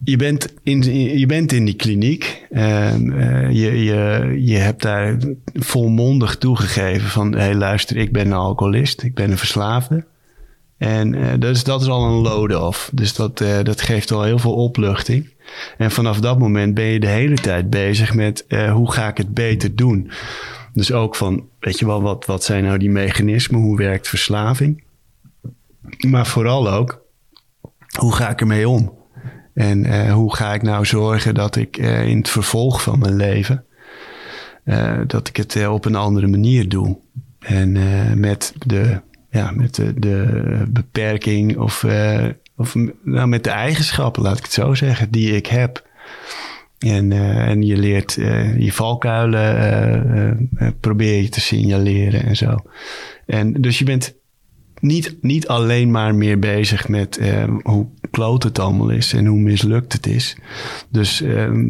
[0.04, 0.82] Je bent in,
[1.18, 2.46] je bent in die kliniek.
[2.50, 5.18] Ehm, eh, je, je, je hebt daar
[5.54, 7.32] volmondig toegegeven van...
[7.32, 9.02] hé, hey, luister, ik ben een alcoholist.
[9.02, 10.04] Ik ben een verslaafde.
[10.78, 12.90] En eh, dus dat is al een load-off.
[12.92, 15.32] Dus dat, eh, dat geeft al heel veel opluchting.
[15.78, 18.46] En vanaf dat moment ben je de hele tijd bezig met...
[18.46, 20.10] eh, hoe ga ik het beter doen?
[20.72, 23.60] Dus ook van, weet je wel, wat, wat zijn nou die mechanismen?
[23.60, 24.84] Hoe werkt verslaving?
[26.08, 27.02] Maar vooral ook,
[27.98, 28.92] hoe ga ik ermee om?
[29.54, 33.64] En hoe ga ik nou zorgen dat ik in het vervolg van mijn leven...
[35.06, 36.98] dat ik het op een andere manier doe.
[37.38, 37.72] En
[38.20, 39.00] met de,
[39.34, 44.74] ja, met de, beperking of, eh, of nou, met de eigenschappen, laat ik het zo
[44.74, 45.86] zeggen, die ik heb.
[46.78, 52.56] En, eh, en je leert eh, je valkuilen, probeer je te signaleren en zo.
[53.26, 54.14] En dus je bent
[54.80, 57.20] niet, niet alleen maar meer bezig met
[57.62, 60.36] hoe kloot het allemaal is en hoe mislukt het is.
[60.88, 61.66] Dus ehm,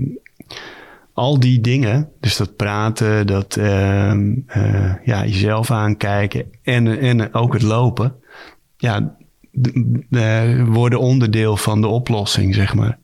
[1.14, 7.52] al die dingen, dus dat praten, dat ehm, eh, ja, jezelf aankijken en, en ook
[7.52, 8.14] het lopen,
[8.76, 9.16] ja,
[10.10, 12.98] eh, worden onderdeel van de oplossing, zeg maar.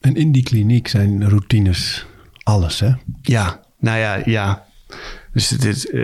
[0.00, 2.06] En in die kliniek zijn routines
[2.42, 2.90] alles, hè?
[3.22, 4.66] Ja, nou ja, ja.
[5.32, 6.02] Dus is, eh,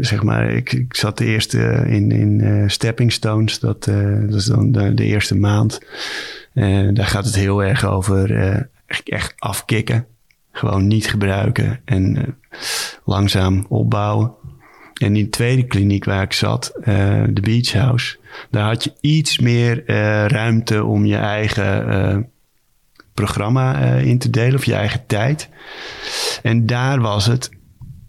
[0.00, 3.58] zeg maar, ik, ik zat de eerste in, in Stepping Stones.
[3.58, 5.80] Dat, dat is dan de, de eerste maand.
[6.54, 8.30] En daar gaat het heel erg over
[8.86, 10.06] echt- echt afkicken.
[10.52, 12.58] Gewoon niet gebruiken en eh,
[13.04, 14.32] langzaam opbouwen.
[15.00, 18.16] En in de tweede kliniek waar ik zat, eh, de Beach House,
[18.50, 22.30] daar had je iets meer eh, ruimte om je eigen
[23.14, 25.48] programma in te delen of je eigen tijd.
[26.42, 27.50] En daar was het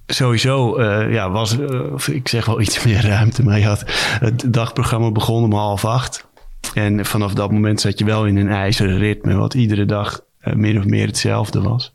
[0.06, 1.58] sowieso, ja, was,
[1.92, 3.84] of ik zeg wel iets meer ruimte, maar je had,
[4.20, 6.28] het dagprogramma begon om half acht.
[6.74, 10.54] En vanaf dat moment zat je wel in een ijzeren ritme, wat iedere dag eh,
[10.54, 11.92] min of meer hetzelfde was.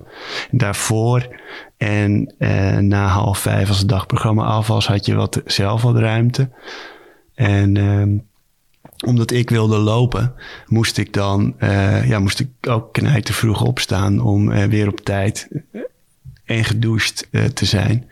[0.50, 1.37] Daarvoor
[1.76, 5.96] en eh, na half vijf, als het dagprogramma af was, had je wat, zelf wat
[5.96, 6.50] ruimte.
[7.34, 8.16] En ehm,
[9.06, 10.34] omdat ik wilde lopen,
[10.66, 15.48] moest ik dan eh, ja, moest ik ook knijten vroeg opstaan om weer op tijd
[16.44, 18.08] en gedoucht te zijn.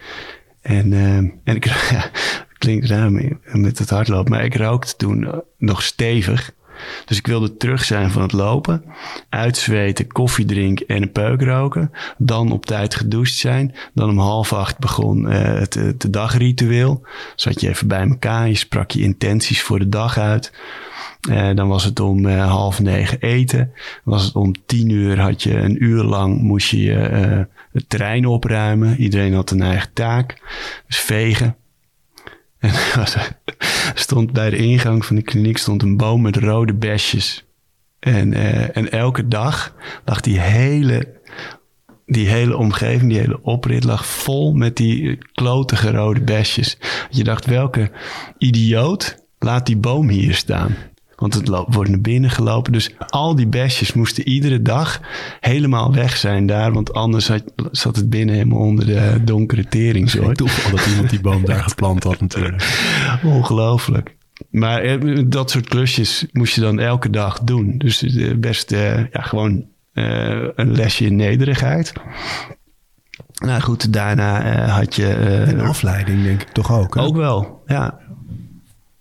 [0.67, 2.11] En, eh, en ik ja,
[2.59, 3.11] klinkt raar
[3.53, 6.55] met het hardlopen, maar ik rookte toen nog stevig.
[7.05, 8.85] Dus ik wilde terug zijn van het lopen,
[9.29, 11.93] uitzweten, koffie drinken en een peuk roken.
[12.19, 13.75] Dan op tijd gedoucht zijn.
[13.95, 17.07] Dan om half acht begon eh, het, dagritueel.
[17.37, 20.53] Zat je even bij elkaar, je sprak je intenties voor de dag uit.
[21.31, 23.73] Eh, dan was het om eh, half negen eten.
[24.05, 26.93] Was het om tien uur had je een uur lang moest je
[27.73, 29.01] het terrein opruimen.
[29.01, 30.43] Iedereen had een eigen taak.
[30.87, 31.57] Dus vegen.
[32.59, 32.73] En
[33.95, 37.45] stond bij de ingang van de kliniek stond een boom met rode besjes.
[37.99, 41.21] En, eh, en elke dag lag die hele,
[42.07, 46.79] die hele omgeving, die hele oprit lag vol met die klotige rode besjes.
[47.11, 47.91] Je dacht, welke
[48.39, 50.77] idioot laat die boom hier staan?
[51.17, 52.73] Want het wordt naar binnen gelopen.
[52.73, 55.01] Dus al die besjes moesten iedere dag
[55.41, 56.73] helemaal weg zijn daar.
[56.73, 60.35] Want anders had- zat het binnen helemaal onder de donkere Geen teringzooi.
[60.35, 62.87] toeval dat iemand die boom daar geplant had natuurlijk.
[63.25, 64.17] Ongelooflijk.
[64.51, 67.75] Maar eh, dat soort klusjes moest je dan elke dag doen.
[67.79, 71.93] Dus eh, best eh, ja, gewoon een lesje in nederigheid.
[73.45, 75.07] Nou goed, daarna had je...
[75.09, 76.95] eh, En afleiding denk ik toch ook.
[76.95, 77.01] Hè?
[77.01, 77.99] ook wel, ja.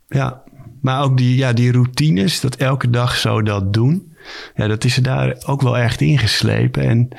[0.08, 0.42] Ja,
[0.86, 4.14] maar ook die, ja, die routines, dat elke dag zo dat doen.
[4.56, 6.84] Ja, dat is er daar ook wel echt ingeslepen.
[6.84, 7.10] En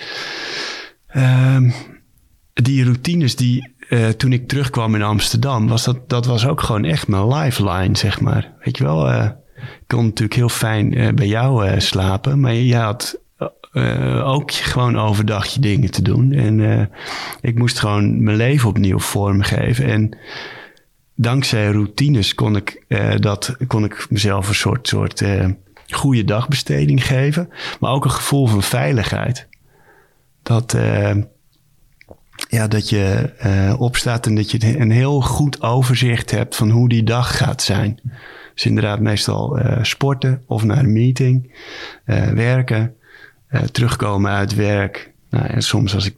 [1.07, 1.71] ehm,
[2.53, 6.85] die routines die eh, toen ik terugkwam in Amsterdam, was dat, dat was ook gewoon
[6.85, 8.53] echt mijn lifeline, zeg maar.
[8.65, 12.77] Weet je wel, eh, ik kon natuurlijk heel fijn eh, bij jou slapen, maar je
[12.77, 13.21] had
[13.73, 16.33] eh, ook gewoon overdag je dingen te doen.
[16.33, 16.91] En
[17.41, 19.85] ik moest gewoon mijn leven opnieuw vormgeven.
[19.85, 20.19] En
[21.17, 25.49] dankzij routines kon ik, eh, dat, kon ik mezelf een soort, soort eh,
[25.89, 27.49] goede dagbesteding geven.
[27.81, 29.49] Maar ook een gevoel van veiligheid.
[30.43, 31.17] Dat, eh,
[32.49, 33.33] ja, dat je
[33.79, 38.01] opstaat en dat je een heel goed overzicht hebt van hoe die dag gaat zijn.
[38.55, 41.55] Dus inderdaad meestal sporten of naar een meeting,
[42.35, 42.95] werken,
[43.73, 45.13] terugkomen uit werk.
[45.31, 46.17] Nou, en soms als ik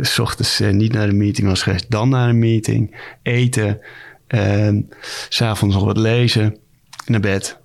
[0.00, 3.80] s ochtends niet naar de meeting was geweest, dan naar een meeting, eten,
[4.30, 4.76] eh,
[5.28, 6.56] s'avonds nog wat lezen,
[7.06, 7.58] naar bed.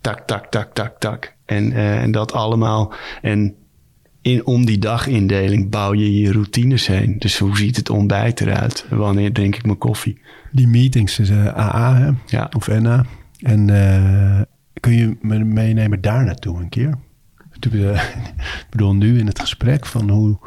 [0.00, 1.34] Tak, tak, tak, tak, tak.
[1.44, 2.92] En, eh, en dat allemaal.
[3.22, 3.54] En
[4.24, 7.18] in, om die dagindeling bouw je je routines heen.
[7.18, 8.86] Dus hoe ziet het ontbijt eruit?
[8.90, 10.20] Wanneer drink ik mijn koffie?
[10.52, 12.10] Die meetings is eh, AA hè?
[12.26, 12.50] Ja.
[12.56, 13.04] of NA.
[13.40, 14.40] En eh,
[14.80, 16.98] kun je me meenemen daar naartoe een keer?
[17.60, 17.70] Ik
[18.70, 20.38] bedoel nu in het gesprek van hoe...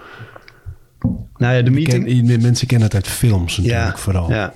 [1.38, 4.32] Nou ja, de Ken, mensen kennen het uit films natuurlijk vooral.
[4.32, 4.54] Ja.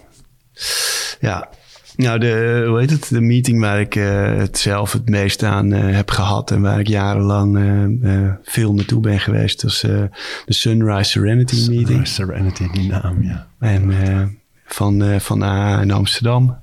[1.22, 1.50] Ja.
[1.96, 3.10] Nou, de, hoe heet het?
[3.10, 6.80] De meeting waar ik eh, het zelf het meest aan eh, heb gehad en waar
[6.80, 7.58] ik jarenlang
[8.04, 10.10] eh, veel naartoe ben geweest, was de
[10.48, 11.88] Sunrise Serenity Meeting.
[11.88, 13.48] Sunrise Serenity, die naam, ja.
[13.60, 16.60] En van, van AA in Amsterdam.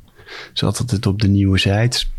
[0.52, 2.10] Zat altijd op de Nieuwe Zijds.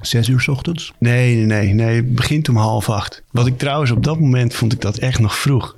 [0.00, 0.92] Zes uur 's ochtends?
[0.98, 1.96] Nee, nee, nee, nee.
[1.96, 3.22] Het begint om half acht.
[3.30, 5.74] Wat ik trouwens op dat moment vond ik dat echt nog vroeg.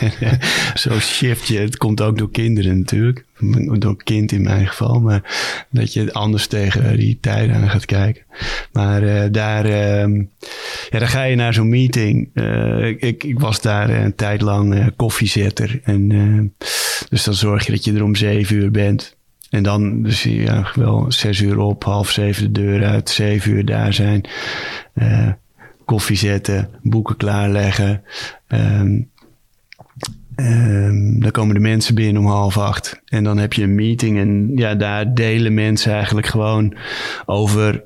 [0.74, 1.58] Zo shift je.
[1.58, 3.24] Het komt ook door kinderen natuurlijk.
[3.78, 5.00] Door kind in mijn geval.
[5.00, 5.22] Maar
[5.70, 8.22] dat je anders tegen die tijden aan gaat kijken.
[8.72, 10.16] Maar eh, daar, ehm,
[10.90, 12.30] ja, dan ga je naar zo'n meeting.
[12.34, 15.80] Eh, ik, ik was daar een tijd lang eh, koffiezetter.
[15.84, 16.08] En,
[17.08, 19.16] dus dan zorg je dat je er om zeven uur bent.
[19.50, 23.64] En dan dus ja, wel zes uur op, half zeven de deur uit, zeven uur
[23.64, 24.24] daar zijn.
[25.84, 28.02] Koffie zetten, boeken klaarleggen.
[28.46, 29.00] Ehm,
[30.36, 33.00] ehm, dan komen de mensen binnen om half acht.
[33.04, 34.18] En dan heb je een meeting.
[34.18, 36.76] En ja, daar delen mensen eigenlijk gewoon
[37.26, 37.82] over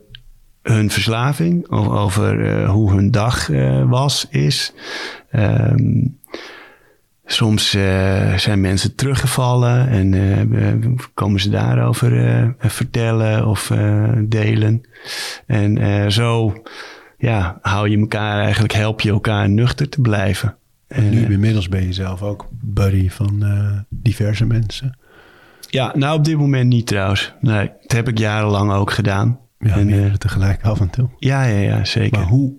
[0.63, 1.71] hun verslaving.
[1.71, 4.73] o- Over eh, hoe hun dag eh, was, is.
[5.31, 6.05] Ehm,
[7.25, 13.73] soms eh, zijn mensen teruggevallen en komen ze daarover vertellen of
[14.19, 14.83] delen.
[15.47, 16.63] En zo
[17.19, 20.57] ja, hou je elkaar eigenlijk, help je elkaar nuchter te blijven.
[20.89, 24.99] En, Nu eh, inmiddels ben je zelf ook buddy van eh, diverse mensen.
[25.71, 27.35] ja, nou op dit moment niet trouwens.
[27.41, 29.39] Nee, dat heb ik jarenlang ook gedaan.
[29.59, 31.09] Ja, En, eh, tegelijk af en toe.
[31.19, 32.19] ja, ja, ja, zeker.
[32.19, 32.53] Maar hoe...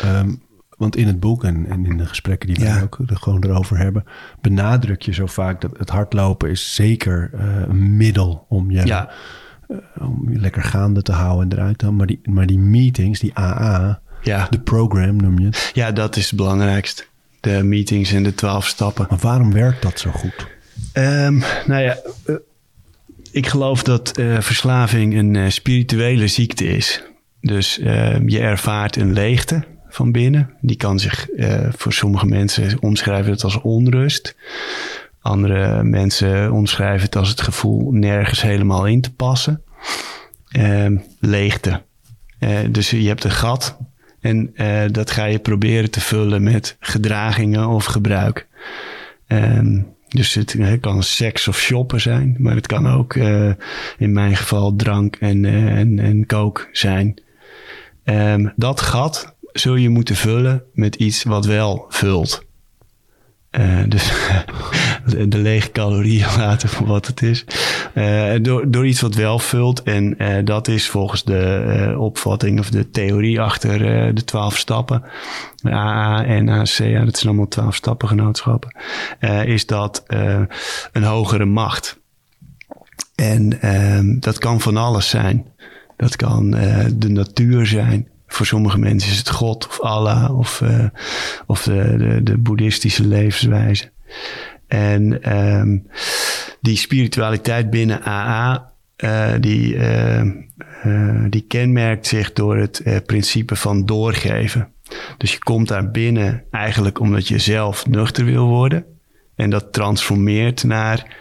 [0.00, 0.34] ehm,
[0.76, 2.82] want in het boek en, en in de gesprekken die we Ja.
[2.82, 4.04] ook er gewoon erover hebben...
[4.40, 7.30] benadruk je zo vaak dat het hardlopen is zeker
[7.68, 9.10] een middel om je, Ja,
[10.00, 11.98] om je lekker gaande te houden en eruit te halen.
[11.98, 14.46] Maar die, maar die meetings, die AA, ja.
[14.50, 15.70] de program noem je het.
[15.74, 17.04] ja, dat is het belangrijkste.
[17.44, 19.06] De meetings en de twaalf stappen.
[19.08, 20.46] Maar waarom werkt dat zo goed?
[20.92, 22.34] Ehm, nou ja, eh,
[23.32, 27.02] ik geloof dat eh, verslaving een eh, spirituele ziekte is.
[27.40, 30.50] Dus ehm, je ervaart een leegte van binnen.
[30.60, 31.28] Die kan zich
[31.70, 34.36] voor sommige mensen omschrijven het als onrust.
[35.20, 39.62] Andere mensen omschrijven het als het gevoel nergens helemaal in te passen.
[40.48, 41.82] Ehm, leegte.
[42.70, 43.76] Dus je hebt een gat
[44.24, 48.46] en eh, dat ga je proberen te vullen met gedragingen of gebruik.
[49.26, 53.50] Ehm, dus het kan seks of shoppen zijn, maar het kan ook eh,
[53.98, 57.20] in mijn geval drank en, eh, en, en kook zijn.
[58.04, 62.44] Ehm, dat gat zul je moeten vullen met iets wat wel vult.
[63.54, 64.12] Eh, dus
[65.28, 67.44] de, lege calorieën laten voor wat het is.
[67.94, 69.82] Eh, door, door iets wat wel vult.
[69.82, 73.78] En eh, dat is volgens de opvatting of de theorie achter
[74.14, 75.02] de twaalf stappen.
[75.66, 78.76] AA en ACA, dat zijn allemaal twaalf stappengenootschappen.
[79.44, 80.04] is dat
[80.92, 81.98] een hogere macht.
[83.14, 85.46] En ehm, dat kan van alles zijn.
[85.96, 86.50] Dat kan
[86.96, 88.08] de natuur zijn.
[88.34, 90.84] Voor sommige mensen is het God of Allah of, eh,
[91.46, 93.90] of de, de, de boeddhistische levenswijze.
[94.66, 95.78] En ehm,
[96.60, 100.22] die spiritualiteit binnen AA, eh, die, eh,
[101.28, 104.68] die kenmerkt zich door het principe van doorgeven.
[105.18, 108.84] Dus je komt daar binnen eigenlijk omdat je zelf nuchter wil worden.
[109.36, 111.16] En dat transformeert naar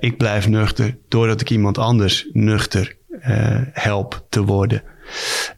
[0.00, 2.96] ik blijf nuchter doordat ik iemand anders nuchter
[3.72, 4.82] help te worden.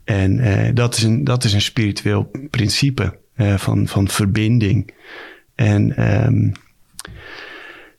[0.04, 4.94] En eh, dat, is een, dat is een spiritueel principe eh, van, van verbinding.
[5.54, 6.50] En, ehm,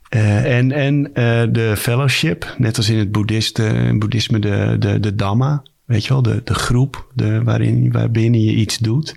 [0.10, 5.16] eh, en, en eh, de fellowship, net als in het boeddhiste, boeddhisme, de, de, de
[5.16, 9.16] Dhamma, weet je wel, de, de groep de, waarin, waarbinnen je iets doet.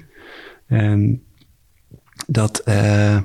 [0.66, 1.22] En
[2.26, 3.18] dat, eh,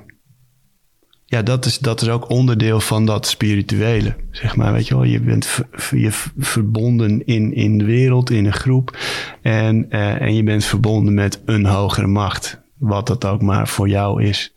[1.30, 4.73] ja, dat is, dat is ook onderdeel van dat spirituele, zeg maar.
[4.73, 5.61] Weet je wel, je bent
[5.91, 8.97] je verbonden in, in de wereld, in een groep.
[9.41, 13.89] En, eh, en je bent verbonden met een hogere macht, wat dat ook maar voor
[13.89, 14.53] jou is.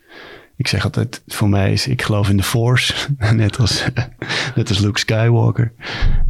[0.56, 2.94] Ik zeg altijd, voor mij is, ik geloof in de Force,
[3.34, 3.84] net als,
[4.56, 5.72] net als Luke Skywalker.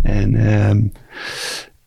[0.02, 0.82] En ehm,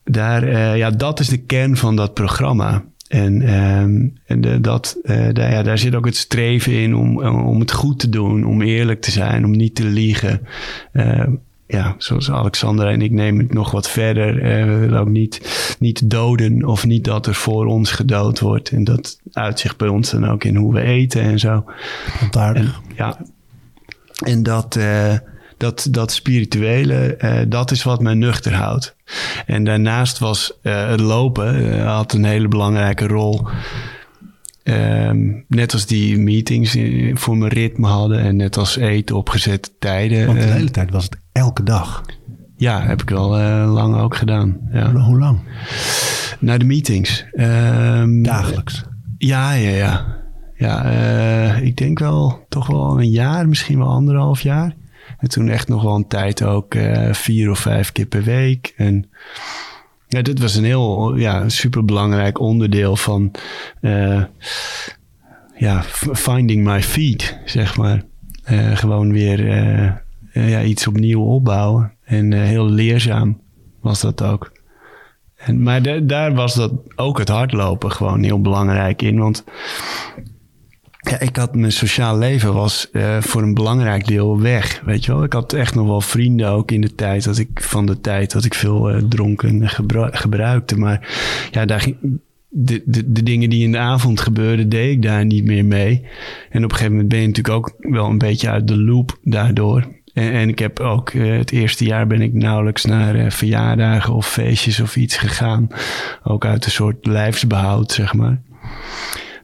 [0.04, 2.84] daar, eh, ja, dat is de kern van dat programma.
[3.14, 7.26] En, ehm, en de, dat, eh, daar, ja, daar zit ook het streven in om,
[7.26, 10.42] om het goed te doen, om eerlijk te zijn, om niet te liegen.
[10.92, 11.28] Eh,
[11.68, 14.42] ja, zoals Alexander en ik nemen het nog wat verder.
[14.42, 15.42] Eh, we willen ook niet,
[15.80, 18.70] niet doden of niet dat er voor ons gedood wordt.
[18.70, 21.66] En dat uitzicht bij ons dan ook in hoe we eten en zo.
[22.32, 23.18] En, ja.
[24.26, 25.14] en dat, eh,
[25.64, 28.96] dat, dat spirituele, eh, dat is wat mij nuchter houdt.
[29.46, 33.48] En daarnaast was eh, het lopen, eh, had een hele belangrijke rol.
[34.64, 39.30] Ehm, net als die meetings in- voor mijn ritme hadden en net als eten op
[39.30, 40.26] gezette tijden.
[40.26, 42.04] Want de hele tijd was het elke dag.
[42.58, 43.30] ja, heb ik wel
[43.68, 44.58] lang ook gedaan.
[44.72, 44.92] Ja.
[44.92, 45.40] Hoe lang?
[46.40, 47.26] Naar de meetings.
[47.32, 48.84] Ehm, Dagelijks.
[49.18, 50.22] Ja, ja, ja.
[50.58, 50.84] Ja,
[51.56, 54.76] ik denk wel toch wel een jaar, misschien wel anderhalf jaar.
[55.24, 58.74] En toen echt nog wel een tijd ook eh, vier of vijf keer per week.
[58.78, 59.10] En
[60.08, 63.32] ja, dit was een heel ja, superbelangrijk onderdeel van
[63.82, 64.24] eh,
[65.56, 68.04] ja, finding my feet, zeg maar.
[68.44, 69.40] Eh, gewoon weer
[70.34, 71.94] ja, iets opnieuw opbouwen.
[72.04, 73.42] En heel leerzaam
[73.82, 74.52] was dat ook.
[75.36, 79.20] En, maar da- daar was dat ook het hardlopen gewoon heel belangrijk in.
[79.20, 79.44] Want
[81.04, 84.82] ja, ik had mijn sociaal leven was eh, voor een belangrijk deel weg.
[84.86, 87.50] Weet je wel, ik had echt nog wel vrienden ook in de tijd dat ik
[87.54, 90.78] van de tijd dat ik veel eh, dronken en gebru- gebruikte.
[90.78, 91.08] Maar
[91.52, 91.98] ja, daar ging,
[92.50, 96.06] de, de, de dingen die in de avond gebeurden, deed ik daar niet meer mee.
[96.50, 99.18] En op een gegeven moment ben je natuurlijk ook wel een beetje uit de loop
[99.24, 99.88] daardoor.
[100.14, 104.28] En, en ik heb ook eh, het eerste jaar ben ik nauwelijks naar verjaardagen of
[104.28, 105.68] feestjes of iets gegaan.
[106.24, 108.42] Ook uit een soort lijfsbehoud, zeg maar.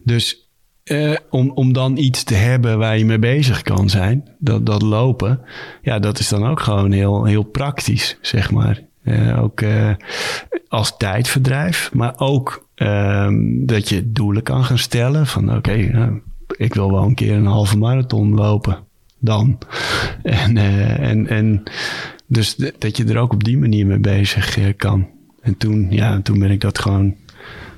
[0.03, 0.48] Dus
[0.89, 4.81] eh, om, om dan iets te hebben waar je mee bezig kan zijn, dat, dat
[4.81, 5.39] lopen,
[5.81, 8.81] ja, dat is dan ook gewoon heel, heel praktisch, zeg maar.
[9.03, 9.91] Eh, ook eh,
[10.67, 16.11] als tijdverdrijf, maar ook ehm, dat je doelen kan gaan stellen van oké,
[16.57, 18.77] ik wil wel een keer een halve marathon lopen
[19.19, 19.57] dan.
[20.23, 21.63] En, en, en
[22.27, 25.07] dus dat je er ook op die manier mee bezig kan.
[25.41, 27.15] En toen, ja, toen ben ik dat gewoon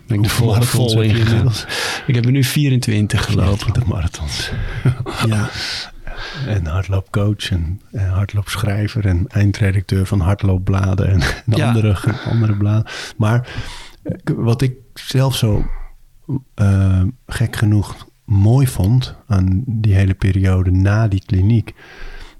[0.07, 1.27] ben ik er vol, marathons vol heb in je gegaan.
[1.29, 1.65] inmiddels?
[2.07, 3.73] Ik heb er nu 24 gelopen.
[3.73, 4.51] De marathons.
[5.27, 5.49] Ja.
[6.47, 11.67] En hardloopcoach en, en hardloopschrijver en eindredacteur van hardloopbladen en, en Ja.
[11.67, 11.97] andere,
[12.29, 12.85] andere bladen.
[13.17, 13.47] Maar
[14.03, 15.65] eh, wat ik zelf zo
[16.55, 21.73] eh, gek genoeg mooi vond aan die hele periode na die kliniek,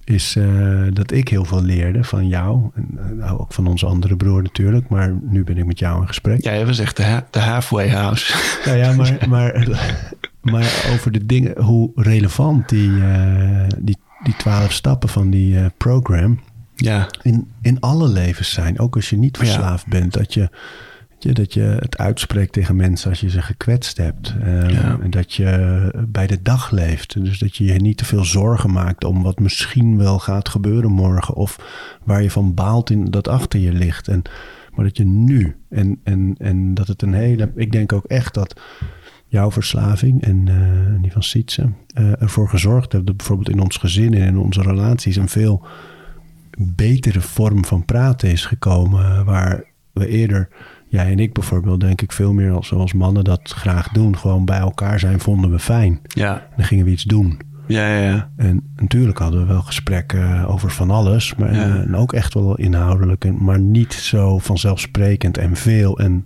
[0.04, 2.70] is eh, dat ik heel veel leerde van jou.
[2.76, 6.02] En eh, nou, ook van onze andere broer natuurlijk, maar nu ben ik met jou
[6.02, 6.43] in gesprek.
[6.43, 8.34] Ja, jij was echt de, ha- de halfway house.
[8.66, 9.68] Nou ja, maar, maar,
[10.41, 15.66] maar over de dingen, hoe relevant die, eh, die, die twaalf stappen van die eh,
[15.78, 16.39] program
[16.76, 18.80] Ja, in, in alle levens zijn.
[18.80, 20.14] Ook als je niet verslaafd bent.
[20.14, 20.49] Dat je,
[21.24, 24.36] je, dat je het uitspreekt tegen mensen als je ze gekwetst hebt.
[24.41, 24.99] Eh, Ja.
[25.01, 27.24] En dat je bij de dag leeft.
[27.24, 30.91] Dus dat je je niet te veel zorgen maakt om wat misschien wel gaat gebeuren
[30.91, 31.36] morgen.
[31.36, 31.57] Of
[32.03, 34.07] waar je van baalt in dat achter je ligt.
[34.07, 34.22] En,
[34.76, 35.55] maar dat je nu.
[35.69, 37.51] En, en, en dat het een hele.
[37.55, 38.61] Ik denk ook echt dat
[39.28, 43.78] jouw verslaving en eh, die van Sietse eh, ervoor gezorgd heeft dat bijvoorbeeld in ons
[43.78, 45.65] gezin en in onze relaties een veel
[46.57, 49.05] betere vorm van praten is gekomen.
[49.05, 49.63] eh, Waar
[49.93, 50.47] we eerder,
[50.91, 54.17] jij en ik bijvoorbeeld, denk ik veel meer als, zoals mannen dat graag doen.
[54.17, 55.99] Gewoon bij elkaar zijn vonden we fijn.
[56.03, 57.39] ja, Dan gingen we iets doen.
[57.67, 58.29] ja, ja, ja.
[58.35, 61.35] En natuurlijk hadden we wel gesprekken over van alles.
[61.35, 61.75] Maar Ja.
[61.81, 63.25] en ook echt wel inhoudelijk.
[63.25, 66.25] En, maar niet zo vanzelfsprekend en veel en,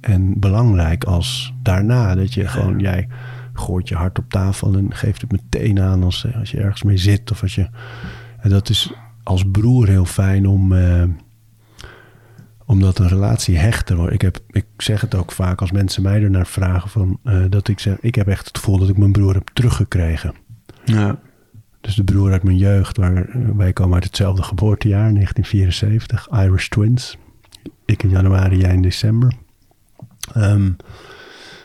[0.00, 2.14] en belangrijk als daarna.
[2.14, 3.08] Dat je gewoon, jij
[3.52, 6.96] gooit je hart op tafel en geeft het meteen aan als, als je ergens mee
[6.96, 7.30] zit.
[7.30, 7.68] Of als je,
[8.40, 8.92] en dat is
[9.22, 10.72] als broer heel fijn om...
[10.72, 11.02] eh,
[12.66, 14.12] omdat een relatie hechter wordt.
[14.14, 17.68] Ik, heb, ik zeg het ook vaak als mensen mij ernaar vragen van, eh, dat
[17.68, 20.34] ik zeg, ik heb echt het gevoel dat ik mijn broer heb teruggekregen.
[20.84, 21.18] ja.
[21.80, 27.16] Dus de broer uit mijn jeugd, waar, wij komen uit hetzelfde geboortejaar, 1974, Irish Twins.
[27.84, 29.32] Ik in januari, jij in december.
[30.34, 30.70] Ehm,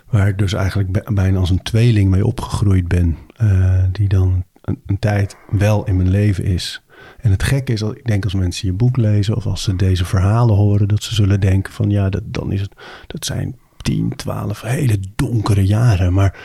[0.09, 3.17] waar ik dus eigenlijk bij- bijna als een tweeling mee opgegroeid ben.
[3.35, 6.81] eh, die dan een, een tijd wel in mijn leven is.
[7.19, 9.75] En het gekke is, dat ik denk als mensen je boek lezen of als ze
[9.75, 12.71] deze verhalen horen, dat ze zullen denken van ja, dat, dan is het,
[13.07, 16.13] dat zijn 10, 12 hele donkere jaren.
[16.13, 16.39] Maar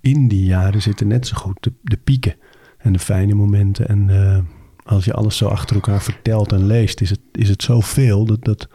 [0.00, 2.36] in die jaren zitten net zo goed de, de pieken
[2.78, 3.88] en de fijne momenten.
[3.88, 4.38] En eh,
[4.84, 8.44] als je alles zo achter elkaar vertelt en leest, is het, is het zoveel dat,
[8.44, 8.68] dat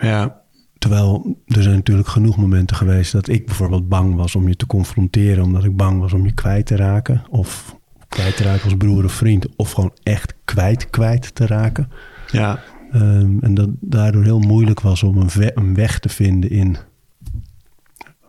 [0.00, 0.40] ja.
[0.78, 4.66] Terwijl er zijn natuurlijk genoeg momenten geweest dat ik bijvoorbeeld bang was om je te
[4.66, 7.22] confronteren, omdat ik bang was om je kwijt te raken.
[7.28, 7.78] Of
[8.12, 9.46] kwijt te raken als broer of vriend.
[9.56, 11.90] Of gewoon echt kwijt, kwijt te raken.
[12.30, 12.62] ja.
[12.92, 16.76] Ehm, en dat daardoor heel moeilijk was om een, ve- een weg te vinden in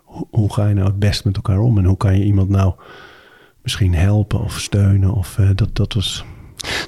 [0.03, 1.77] ho- hoe ga je nou het best met elkaar om?
[1.77, 2.73] En hoe kan je iemand nou
[3.61, 5.13] misschien helpen of steunen?
[5.13, 6.25] Of eh, dat, dat was.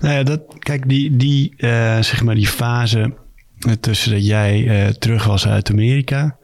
[0.01, 3.13] Nou ja, dat, kijk, die, die, eh, zeg maar die fase
[3.59, 6.37] eh, tussen dat jij terug was uit Amerika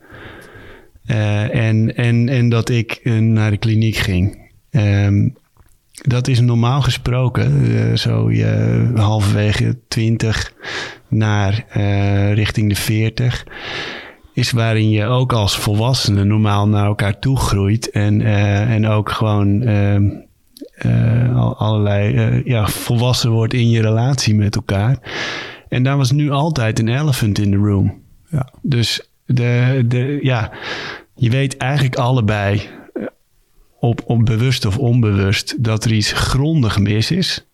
[1.06, 4.49] en, en, en dat ik naar de kliniek ging.
[4.70, 5.30] Ehm,
[5.92, 10.54] dat is normaal gesproken, eh, zo je halverwege 20
[11.08, 13.46] naar eh, richting de 40,
[14.34, 19.12] is waarin je ook als volwassene normaal naar elkaar toe groeit en, eh, en ook
[19.12, 20.10] gewoon ehm,
[20.76, 24.98] eh, al- allerlei ja, volwassen wordt in je relatie met elkaar.
[25.70, 28.02] En daar was nu altijd een elephant in the room.
[28.30, 28.50] Ja.
[28.62, 30.52] Dus de, de, ja,
[31.16, 32.62] je weet eigenlijk allebei,
[33.82, 37.46] op, op bewust of onbewust, dat er iets grondig mis is.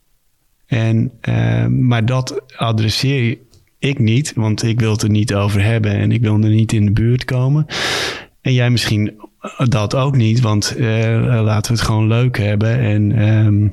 [0.66, 3.38] En, eh, maar dat adresseer
[3.80, 6.74] ik niet, want ik wil het er niet over hebben en ik wil er niet
[6.74, 7.66] in de buurt komen.
[8.42, 9.14] En jij misschien
[9.70, 10.86] dat ook niet, want eh,
[11.44, 12.80] laten we het gewoon leuk hebben.
[12.80, 13.68] En, ehm,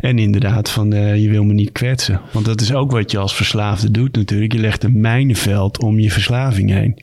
[0.00, 2.20] en inderdaad, van eh, je wil me niet kwetsen.
[2.32, 4.52] Want dat is ook wat je als verslaafde doet natuurlijk.
[4.52, 6.98] Je legt een mijnenveld om je verslaving heen.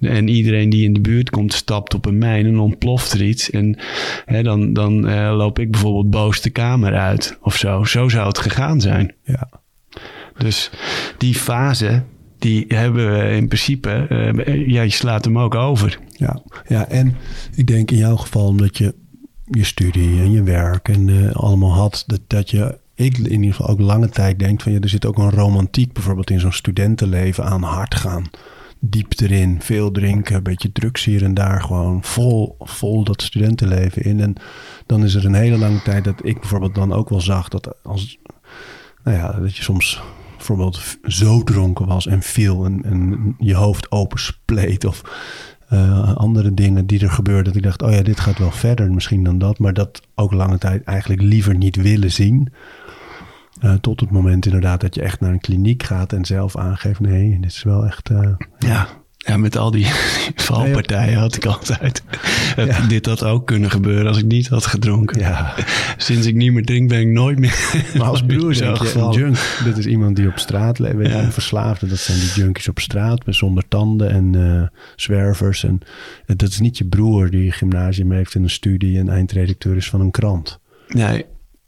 [0.00, 3.50] En iedereen die in de buurt komt, stapt op een mijn en ontploft er iets.
[3.50, 3.78] En
[4.24, 7.84] hè, dan, dan eh, loop ik bijvoorbeeld boos de kamer uit of zo.
[7.84, 9.14] Zo zou het gegaan zijn.
[9.24, 9.48] Ja.
[10.38, 10.70] Dus
[11.18, 12.02] die fase,
[12.38, 15.98] die hebben we in principe, eh, ja, je slaat hem ook over.
[16.16, 17.16] Ja, ja, en
[17.54, 18.94] ik denk in jouw geval omdat je
[19.50, 23.54] je studie en je werk en eh, allemaal had, dat, dat je, ik in ieder
[23.54, 26.52] geval ook lange tijd denk van ja, er zit ook een romantiek bijvoorbeeld in zo'n
[26.52, 28.30] studentenleven aan hard gaan.
[28.80, 34.02] Diep erin, veel drinken, een beetje drugs hier en daar, gewoon vol, vol dat studentenleven
[34.02, 34.20] in.
[34.20, 34.34] En
[34.86, 37.74] dan is er een hele lange tijd dat ik bijvoorbeeld dan ook wel zag dat
[37.82, 38.18] als,
[39.04, 40.02] nou ja, dat je soms
[40.36, 45.02] bijvoorbeeld zo dronken was en viel en, en je hoofd openspleet of
[45.72, 47.44] uh, andere dingen die er gebeurden.
[47.44, 49.58] Dat ik dacht, oh ja, dit gaat wel verder misschien dan dat.
[49.58, 52.52] Maar dat ook lange tijd eigenlijk liever niet willen zien.
[53.60, 57.00] Uh, tot het moment inderdaad dat je echt naar een kliniek gaat en zelf aangeeft:
[57.00, 58.10] nee, dit is wel echt.
[58.10, 58.88] Uh, ja.
[59.26, 59.86] Ja, met al die
[60.50, 62.02] valpartijen had ik altijd.
[62.56, 62.86] Ja.
[62.86, 65.18] Dit had ook kunnen gebeuren als ik niet had gedronken.
[65.18, 65.54] Ja.
[65.96, 67.80] Sinds ik niet meer drink, ben ik nooit meer.
[67.98, 71.10] Maar als broer zo een junk, dat is iemand die op straat leeft.
[71.10, 71.22] Ja.
[71.22, 74.62] Een verslaafde, dat zijn die junkies op straat zonder tanden en uh,
[74.96, 75.64] zwervers.
[75.64, 75.80] En
[76.26, 80.00] dat is niet je broer die gymnasium heeft in een studie en eindredacteur is van
[80.00, 80.60] een krant.
[80.88, 81.24] Nee.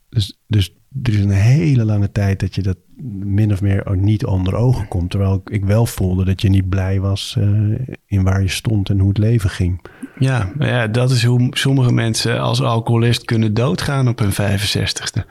[0.09, 2.77] Dus, dus er is een hele lange tijd dat je dat
[3.23, 5.09] min of meer niet onder ogen komt.
[5.09, 8.99] Terwijl ik wel voelde dat je niet blij was uh, in waar je stond en
[8.99, 9.85] hoe het leven ging.
[10.19, 15.21] Ja, ja, dat is hoe sommige mensen als alcoholist kunnen doodgaan op hun 65ste.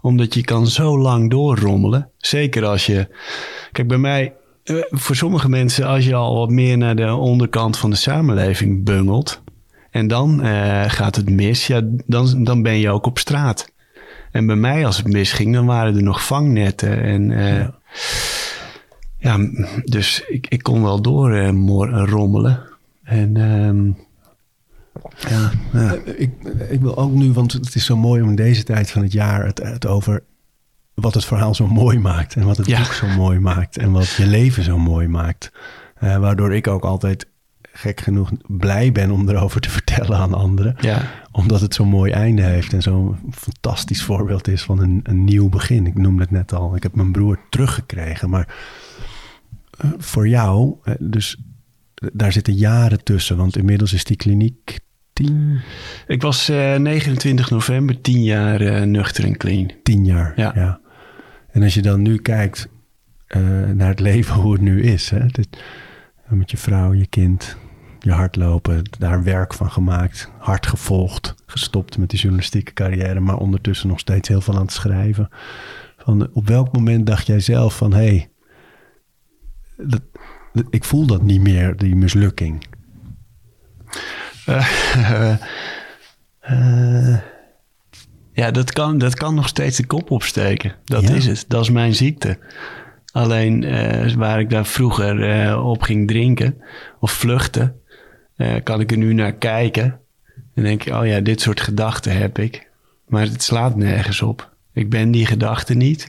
[0.00, 2.10] Omdat je kan zo lang doorrommelen.
[2.16, 3.08] Zeker als je...
[3.72, 4.34] Kijk, bij mij...
[4.64, 8.84] Eh, voor sommige mensen, als je al wat meer naar de onderkant van de samenleving
[8.84, 9.42] bungelt...
[9.90, 13.74] en dan uh, gaat het mis, ja, dan, dan ben je ook op straat.
[14.36, 17.02] En bij mij, als het misging, dan waren er nog vangnetten.
[17.02, 17.70] En uh, ja.
[19.18, 19.38] ja.
[19.84, 22.60] dus ik, ik kon wel door uh, rommelen.
[23.02, 23.96] En um,
[25.28, 25.94] ja, ja.
[26.04, 26.30] Ik,
[26.68, 29.12] ik wil ook nu, want het is zo mooi om in deze tijd van het
[29.12, 30.22] jaar het, het over
[30.94, 32.34] wat het verhaal zo mooi maakt.
[32.34, 32.78] En wat het ja.
[32.78, 33.76] boek zo mooi maakt.
[33.76, 35.52] En wat je leven zo mooi maakt.
[36.02, 37.26] Uh, waardoor ik ook altijd
[37.72, 40.76] gek genoeg blij ben om erover te vertellen aan anderen.
[40.80, 41.02] Ja.
[41.36, 45.48] Omdat het zo'n mooi einde heeft en zo'n fantastisch voorbeeld is van een, een nieuw
[45.48, 45.86] begin.
[45.86, 46.76] Ik noemde het net al.
[46.76, 48.30] Ik heb mijn broer teruggekregen.
[48.30, 48.56] Maar
[49.84, 51.36] uh, voor jou, uh, dus
[51.94, 53.36] daar zitten jaren tussen.
[53.36, 54.78] Want inmiddels is die kliniek
[55.12, 55.60] tien...
[56.06, 59.70] Ik was uh, 29 november tien jaar nuchter en clean.
[59.82, 60.52] Tien jaar, ja.
[60.54, 60.80] ja.
[61.50, 62.68] En als je dan nu kijkt
[63.74, 65.10] naar het leven, hoe het nu is.
[65.10, 65.48] Hè, dit,
[66.28, 67.56] met je vrouw, je kind,
[68.06, 73.88] je hardlopen, daar werk van gemaakt, hard gevolgd, gestopt met de journalistieke carrière, maar ondertussen
[73.88, 75.28] nog steeds heel veel aan het schrijven.
[75.98, 78.30] Van, op welk moment dacht jij zelf van, hé, hey,
[79.76, 80.02] dat,
[80.70, 82.66] ik voel dat niet meer, die mislukking?
[84.48, 84.68] Uh,
[86.50, 87.18] uh,
[88.40, 90.74] ja, dat kan, dat kan nog steeds de kop opsteken.
[90.84, 91.14] Dat ja.
[91.14, 91.44] is het.
[91.48, 92.38] Dat is mijn ziekte.
[93.12, 96.62] Alleen uh, waar ik daar vroeger uh, op ging drinken
[97.00, 97.80] of vluchten,
[98.36, 100.00] uh, kan ik er nu naar kijken.
[100.54, 102.70] En denk ik, oh ja, dit soort gedachten heb ik.
[103.06, 104.54] Maar het slaat nergens op.
[104.72, 106.08] Ik ben die gedachte niet.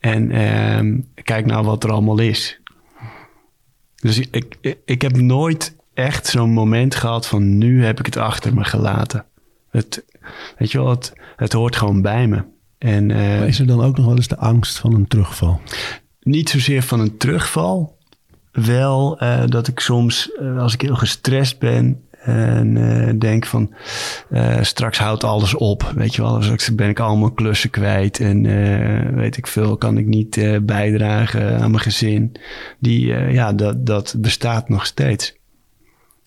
[0.00, 2.60] En ehm, kijk nou wat er allemaal is.
[3.94, 8.16] Dus ik, ik, ik heb nooit echt zo'n moment gehad van nu heb ik het
[8.16, 9.24] achter me gelaten.
[9.70, 10.04] Het,
[10.58, 12.44] weet je wel, het, het hoort gewoon bij me.
[12.78, 15.60] En, maar is er dan ook nog wel eens de angst van een terugval?
[16.28, 17.97] niet zozeer van een terugval.
[18.64, 23.74] Wel uh, dat ik soms, uh, als ik heel gestrest ben en uh, denk van
[24.60, 25.92] straks houdt alles op.
[25.94, 28.42] Weet je wel, straks ben ik allemaal klussen kwijt en
[29.14, 32.32] weet ik veel, kan ik niet bijdragen aan mijn gezin.
[32.78, 35.36] Die, ja, dat, dat bestaat nog steeds.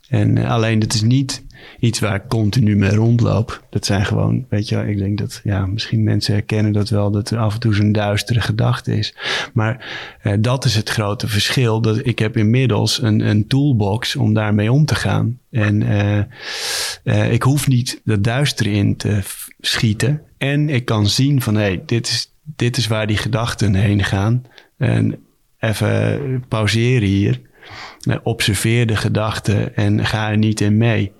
[0.08, 1.44] En alleen, dat is niet
[1.80, 3.64] iets waar ik continu mee rondloop.
[3.70, 7.30] Dat zijn gewoon, weet je, ik denk dat, ja, misschien mensen herkennen dat wel, dat
[7.30, 9.16] er af en toe zo'n duistere gedachte is.
[9.54, 9.86] Maar
[10.22, 11.82] eh, dat is het grote verschil.
[11.82, 15.40] Dat ik heb inmiddels een, een toolbox om daarmee om te gaan.
[15.52, 16.18] En eh,
[17.04, 19.20] eh, ik hoef niet dat duister in te
[19.60, 20.22] schieten.
[20.38, 24.04] En ik kan zien van, hé, hey, dit, is, dit is waar die gedachten heen
[24.04, 24.44] gaan.
[24.78, 25.20] En
[25.60, 27.42] even pauzeren hier.
[28.24, 31.12] Observeer de gedachten en ga er niet in mee.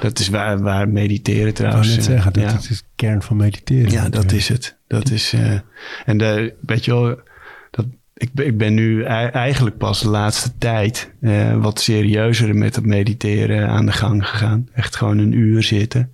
[0.00, 1.88] Dat is waar, waar mediteren trouwens.
[1.88, 2.56] Ik net zeggen, dat, ja.
[2.56, 3.90] is de kern van mediteren.
[3.90, 4.76] Ja, dat is het.
[4.86, 5.52] Dat is, uh,
[6.04, 7.20] en de, weet je wel,
[7.70, 12.86] dat, ik, ik ben nu eigenlijk pas de laatste tijd uh, wat serieuzer met het
[12.86, 14.68] mediteren aan de gang gegaan.
[14.74, 16.12] Echt gewoon een uur zitten.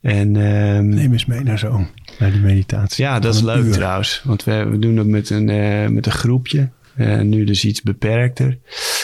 [0.00, 1.86] En, um, Neem eens mee naar zo,
[2.18, 3.04] naar die meditatie.
[3.04, 3.72] Ja, dat is leuk uur.
[3.72, 4.22] trouwens.
[4.24, 6.68] Want we, we doen dat met een, uh, met een groepje.
[6.96, 8.58] Uh, nu dus iets beperkter.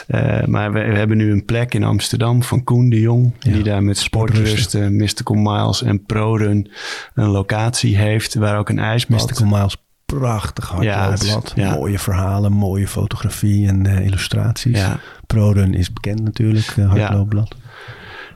[0.08, 3.34] Uh, maar we, we, hebben nu een plek in Amsterdam van Koen de Jong.
[3.38, 3.52] Ja.
[3.52, 6.70] Die daar met Sportrust, uh, Mystical Miles en ProRun
[7.14, 8.34] een locatie heeft.
[8.34, 9.18] Waar ook een ijsbad...
[9.18, 9.76] Mystical Miles,
[10.06, 11.52] prachtig hardloopblad.
[11.54, 11.74] Ja, ja.
[11.74, 14.78] Mooie verhalen, mooie fotografie en illustraties.
[14.78, 15.00] Ja.
[15.26, 17.54] ProRun is bekend natuurlijk, hardloopblad.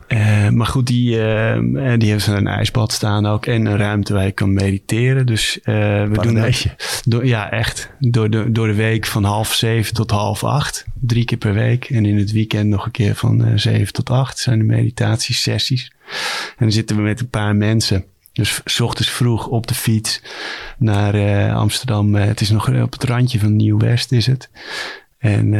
[0.06, 1.58] Eh, maar goed, die, eh,
[1.98, 5.26] die heeft een ijsbad staan ook en een ruimte waar je kan mediteren.
[5.26, 6.68] Dus eh, we Paradijsje.
[6.68, 7.90] doen door, ja, echt.
[7.98, 10.84] Door de, door de week van half zeven tot half acht.
[11.00, 11.84] Drie keer per week.
[11.84, 15.92] En in het weekend nog een keer van zeven tot acht zijn de meditatiesessies.
[16.48, 18.04] En dan zitten we met een paar mensen.
[18.32, 20.22] Dus s ochtends vroeg op de fiets
[20.78, 22.14] naar Amsterdam.
[22.14, 24.50] Het is nog op het randje van Nieuw-West is het.
[25.18, 25.54] En,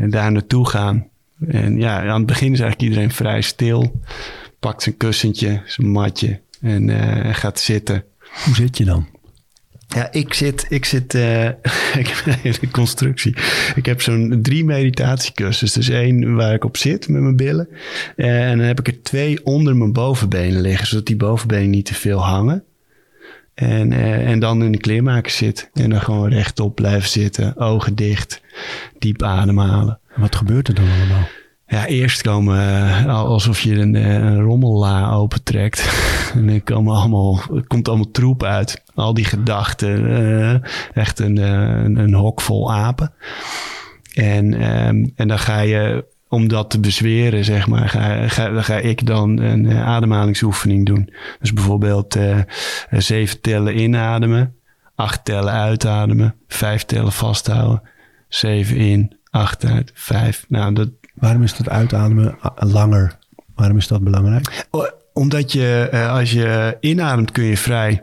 [0.00, 1.09] en daar naartoe gaan.
[1.48, 4.00] En ja, aan het begin is eigenlijk iedereen vrij stil.
[4.58, 8.04] Pakt zijn kussentje, zijn matje en eh, gaat zitten.
[8.44, 9.06] Hoe zit je dan?
[9.94, 11.46] Ja, ik zit, ik zit, eh,
[12.02, 13.36] ik heb een hele constructie.
[13.74, 15.72] Ik heb zo'n drie meditatiekussens.
[15.72, 17.68] Dus één waar ik op zit met mijn billen.
[18.16, 21.94] En dan heb ik er twee onder mijn bovenbenen liggen, zodat die bovenbenen niet te
[21.94, 22.64] veel hangen.
[23.60, 25.70] En, eh, en dan in de kleermaker zit.
[25.74, 28.42] En dan gewoon rechtop blijven zitten, ogen dicht,
[28.98, 30.00] diep ademhalen.
[30.16, 31.26] Wat gebeurt er dan allemaal?
[31.66, 35.88] Ja, eerst komen eh, al- alsof je een, eh, een rommella opentrekt.
[36.34, 38.82] en dan komen allemaal, komt allemaal troep uit.
[38.94, 40.62] Al die gedachten.
[40.94, 43.12] echt een, een, een hok vol apen.
[44.14, 48.76] En, ehm, en dan ga je, om dat te bezweren, zeg maar, ga, ga, ga
[48.76, 51.12] ik dan een eh, ademhalingsoefening doen.
[51.40, 52.38] Dus bijvoorbeeld eh,
[52.90, 54.54] zeven tellen inademen,
[54.94, 57.82] acht tellen uitademen, vijf tellen vasthouden,
[58.28, 60.44] zeven in, acht uit, vijf.
[60.48, 63.18] Nou, dat, Waarom is dat uitademen langer?
[63.54, 64.66] Waarom is dat belangrijk?
[64.70, 68.02] O- Omdat je, als je inademt, kun je vrij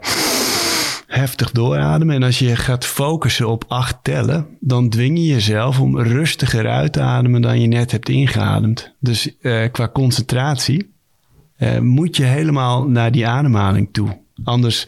[1.07, 2.15] heftig doorademen.
[2.15, 6.93] En als je gaat focussen op acht tellen, dan dwing je jezelf om rustiger uit
[6.93, 8.93] te ademen dan je net hebt ingeademd.
[8.99, 10.93] Dus eh, qua concentratie
[11.55, 14.17] eh, moet je helemaal naar die ademhaling toe.
[14.43, 14.87] Anders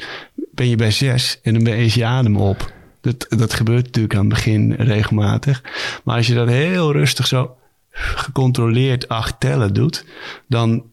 [0.51, 2.73] ben je bij zes en dan is je adem op.
[3.01, 5.63] Dat, dat gebeurt natuurlijk aan het begin regelmatig.
[6.03, 7.55] Maar als je dat heel rustig zo
[7.91, 10.05] gecontroleerd acht tellen doet,
[10.47, 10.83] dan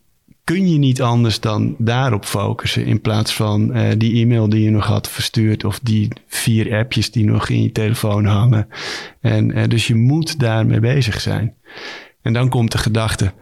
[0.47, 2.85] kun je niet anders dan daarop focussen.
[2.85, 5.65] In plaats van eh, die e-mail die je nog had verstuurd.
[5.65, 8.69] Of die vier appjes die nog in je telefoon hangen.
[9.21, 11.55] En eh, dus je moet daarmee bezig zijn.
[12.23, 13.33] En dan komt de gedachte.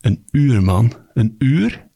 [0.00, 0.92] Een uur man.
[1.14, 1.86] Een uur?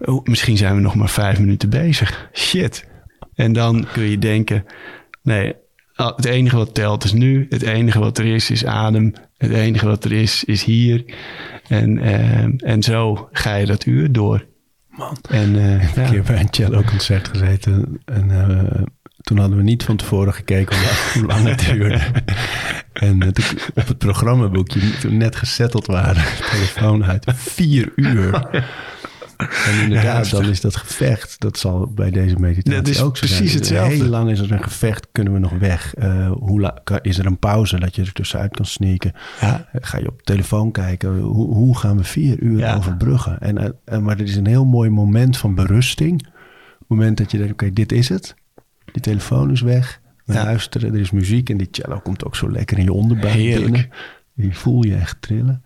[0.00, 2.30] Oh, misschien zijn we nog maar vijf minuten bezig.
[2.32, 2.88] Shit.
[3.34, 4.64] En dan kun je denken.
[5.22, 5.54] Nee,
[5.94, 7.46] het enige wat telt is nu.
[7.48, 9.12] Het enige wat er is is adem.
[9.40, 11.04] Het enige wat er is is hier.
[11.68, 14.46] En, eh, en zo ga je dat uur door.
[14.88, 15.16] Man.
[15.30, 16.10] En eh, een ja.
[16.10, 18.00] keer bij een cello-concert gezeten.
[18.04, 18.82] En eh,
[19.20, 20.76] toen hadden we niet van tevoren gekeken
[21.14, 22.00] hoe lang, het duurde.
[22.92, 28.48] En toen op het programmaboekje, toen we net gezetteld waren, telefoon uit, vier uur.
[29.40, 33.26] En inderdaad, dan is dat gevecht, dat zal bij deze meditatie Dat is ook zo
[33.26, 33.58] precies zijn.
[33.58, 33.94] hetzelfde.
[33.94, 35.94] Heel lang is er een gevecht, kunnen we nog weg?
[35.94, 39.12] Eh, hoe is er een pauze dat je er tussenuit kan sneaken?
[39.40, 39.68] Ja.
[39.72, 42.76] Eh, Ga je op de telefoon kijken, hoe, hoe gaan we vier uur Ja.
[42.76, 43.40] overbruggen?
[43.40, 46.22] En, eh, en, maar er is een heel mooi moment van berusting.
[46.78, 48.34] Het moment dat je denkt, oké, dit is het.
[48.92, 50.00] Die telefoon is weg.
[50.24, 53.34] We luisteren, er is muziek en die cello komt ook zo lekker in je onderbuik
[53.34, 53.70] Heerlijk.
[53.72, 53.90] binnen.
[54.34, 55.62] Die voel je echt trillen.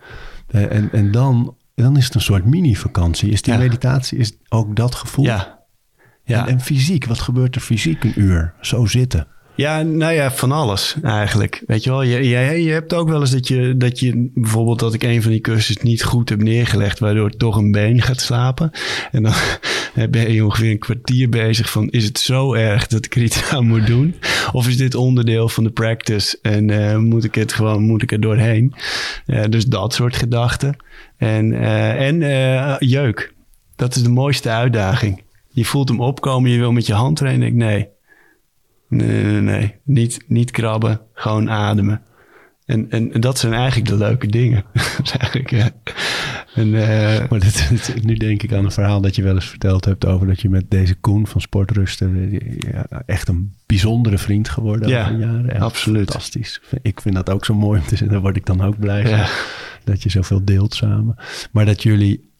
[0.48, 3.30] En, en dan, dan is het een soort mini-vakantie.
[3.30, 3.58] Is die Ja.
[3.58, 5.24] meditatie, is ook dat gevoel?
[5.24, 5.62] Ja.
[6.24, 6.46] Ja.
[6.46, 8.54] En, en fysiek, wat gebeurt er fysiek een uur?
[8.60, 9.26] Zo zitten.
[9.56, 11.62] Ja, nou ja, van alles eigenlijk.
[11.66, 14.78] Weet je wel, je, je, je hebt ook wel eens dat je, dat je bijvoorbeeld
[14.78, 18.20] dat ik een van die kussens niet goed heb neergelegd, waardoor toch een been gaat
[18.20, 18.70] slapen.
[19.10, 19.32] En dan
[20.10, 23.50] ben je ongeveer een kwartier bezig van, is het zo erg dat ik er iets
[23.50, 24.14] aan moet doen?
[24.52, 28.12] Of is dit onderdeel van de practice en eh, moet ik het gewoon, moet ik
[28.12, 28.74] er doorheen?
[29.48, 30.76] Dus dat soort gedachten.
[31.16, 33.32] En, eh, en eh, jeuk.
[33.76, 35.22] Dat is de mooiste uitdaging.
[35.48, 37.42] Je voelt hem opkomen, je wil met je hand erin.
[37.42, 37.88] Ik nee,
[38.88, 39.74] Nee, nee, nee.
[39.84, 42.02] Niet, niet krabben, gewoon ademen.
[42.66, 44.64] En, en, en dat zijn eigenlijk de leuke dingen.
[44.72, 45.70] Dat is eigenlijk, ja.
[46.54, 49.48] En, eh, Maar dit, dit- nu denk ik aan een verhaal dat je wel eens
[49.48, 54.18] verteld hebt over dat je met deze Koen van Sportrusten eh, ja, echt een bijzondere
[54.18, 55.50] vriend geworden Ja, jaren.
[55.50, 56.10] Echt absoluut.
[56.10, 56.60] Fantastisch.
[56.82, 58.08] Ik vind dat ook zo mooi om te zien.
[58.08, 59.18] Daar word ik dan ook blij van.
[59.18, 59.28] Ja.
[59.84, 61.16] Dat je zoveel deelt samen.
[61.52, 62.30] Maar dat jullie,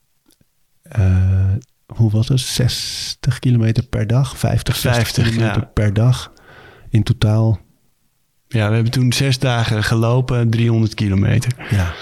[0.82, 1.52] eh,
[1.86, 2.40] hoe was het?
[2.40, 4.38] 60 kilometer per dag?
[4.38, 5.70] 50, 60 50, kilometer ja.
[5.74, 6.32] per dag
[6.94, 7.58] in totaal.
[8.48, 11.52] ja, we hebben toen zes dagen gelopen, 300 kilometer.
[11.70, 11.92] Ja.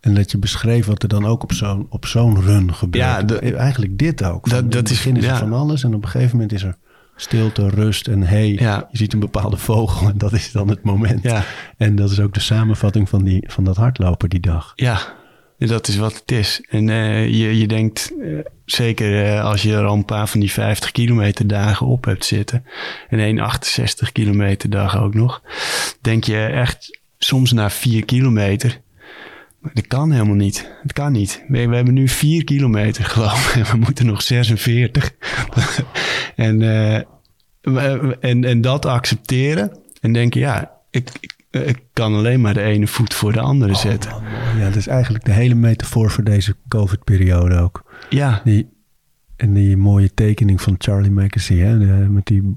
[0.00, 3.04] En dat je beschreef wat er dan ook op zo'n, op zo'n run gebeurt.
[3.04, 4.44] Ja, de- Eigenlijk dit ook.
[4.48, 5.36] Dat- Van, dat het is- begin is ja.
[5.38, 6.76] van alles en op een gegeven moment is er
[7.16, 8.88] stilte, rust en hey, Ja.
[8.90, 11.22] je ziet een bepaalde vogel en dat is dan het moment.
[11.22, 11.42] Ja.
[11.76, 14.72] En dat is ook de samenvatting van, die, van dat hardlopen die dag.
[14.74, 14.98] Ja,
[15.66, 16.60] dat is wat het is.
[16.68, 20.40] En eh, je, je denkt, eh, zeker eh, als je er al een paar van
[20.40, 22.64] die 50 kilometer dagen op hebt zitten.
[23.08, 25.42] En één 68 kilometer dag ook nog.
[26.00, 28.80] Denk je echt soms na 4 kilometer.
[29.74, 30.70] Dat kan helemaal niet.
[30.82, 31.44] Het kan niet.
[31.48, 33.66] We, we hebben nu vier kilometer geloof ik.
[33.66, 35.12] En we moeten nog 46.
[36.36, 36.62] en,
[38.20, 39.78] en, en dat accepteren.
[40.00, 41.10] En denken, ja, ik,
[41.50, 44.12] ik kan alleen maar de ene voet voor de andere zetten.
[44.58, 47.82] Ja, dat is eigenlijk de hele metafoor voor deze COVID-periode ook.
[48.10, 48.68] Ja, Die,
[49.36, 51.76] en die mooie tekening van Charlie Mackesy, hè?
[52.08, 52.56] met die,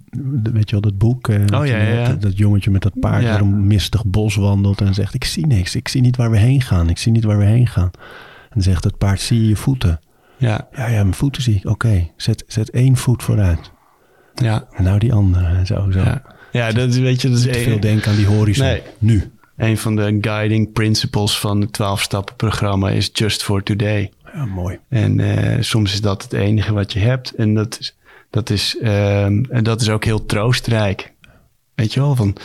[0.54, 1.28] weet je wel, dat boek.
[1.28, 2.06] eh, dat, Oh, ja.
[2.08, 3.38] Dat, dat jongetje met dat paard Ja.
[3.38, 6.38] door een mistig bos wandelt en zegt, ik zie niks, ik zie niet waar we
[6.38, 7.90] heen gaan, ik zie niet waar we heen gaan.
[7.94, 10.00] En dan zegt het paard, zie je je voeten?
[10.38, 11.66] ja, Ja, ja, mijn voeten zie ik.
[11.70, 13.72] Oké, zet, zet één voet vooruit.
[14.36, 15.46] ja, En nou die andere.
[15.46, 16.00] En zo, zo.
[16.00, 16.22] ja.
[16.52, 18.66] Ja, dat is, weet je, dat is Te veel denken aan die horizon.
[18.66, 18.82] Nee.
[18.98, 19.32] Nu.
[19.58, 24.12] een van de guiding principles van het 12-stappen-programma is just for today.
[24.34, 24.80] Ja, mooi.
[24.90, 27.36] En eh, soms is dat het enige wat je hebt.
[27.36, 27.96] En dat is,
[28.30, 31.14] dat is, ehm, en dat is ook heel troostrijk.
[31.76, 32.36] Weet je wel, van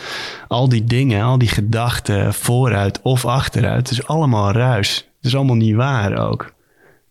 [0.47, 3.89] al die dingen, al die gedachten vooruit of achteruit.
[3.89, 4.95] Het is allemaal ruis.
[4.95, 6.53] Het is allemaal niet waar ook.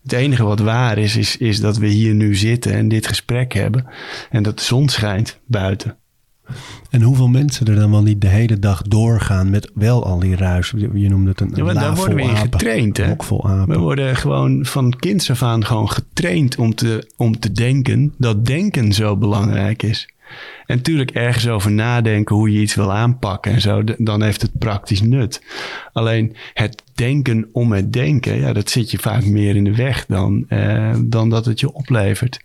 [0.03, 3.53] Het enige wat waar is, is, is dat we hier nu zitten en dit gesprek
[3.53, 3.87] hebben.
[4.31, 5.97] En dat de zon schijnt buiten.
[6.91, 10.37] En hoeveel mensen er dan wel niet de hele dag doorgaan met wel al die
[10.37, 10.73] ruis.
[10.93, 13.15] Je, noemde het een, Ja, een maar daar worden we in getraind, hè?
[13.67, 18.93] Worden gewoon van kinds af aan gewoon getraind om te, om te denken dat denken
[18.93, 20.09] zo belangrijk is.
[20.67, 24.59] En natuurlijk ergens over nadenken hoe je iets wil aanpakken en zo, dan heeft het
[24.59, 25.43] praktisch nut.
[25.93, 30.07] Alleen het denken om het denken, ja, dat zit je vaak meer in de weg
[30.07, 32.45] dan, eh, dan dat het je oplevert.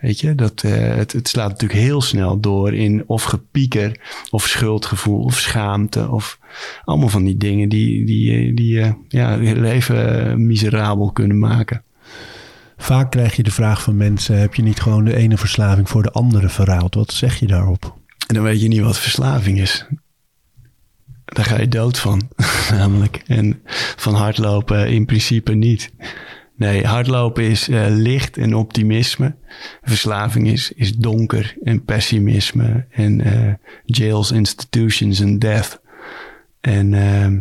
[0.00, 4.46] Weet je, dat, eh, het, het slaat natuurlijk heel snel door in of gepieker, of
[4.46, 6.38] schuldgevoel, of schaamte, of
[6.84, 11.82] allemaal van die dingen die, die, die eh, ja, je leven eh, miserabel kunnen maken.
[12.76, 16.02] Vaak krijg je de vraag van mensen: heb je niet gewoon de ene verslaving voor
[16.02, 16.94] de andere verruild?
[16.94, 17.96] Wat zeg je daarop?
[18.26, 19.86] En dan weet je niet wat verslaving is.
[21.24, 22.28] Daar ga je dood van,
[22.70, 23.22] namelijk.
[23.26, 23.60] En
[23.96, 25.92] van hardlopen in principe niet.
[26.56, 29.34] Nee, hardlopen is eh, licht en optimisme.
[29.82, 32.84] Verslaving is, is donker en pessimisme.
[32.90, 33.52] En eh,
[33.84, 35.80] jails, institutions en death.
[36.60, 37.38] En ehm,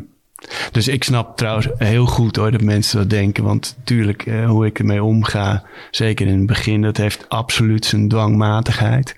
[0.71, 3.43] dus ik snap trouwens heel goed hoor dat mensen dat denken.
[3.43, 8.07] Want natuurlijk, eh, hoe ik ermee omga, zeker in het begin, dat heeft absoluut zijn
[8.07, 9.15] dwangmatigheid.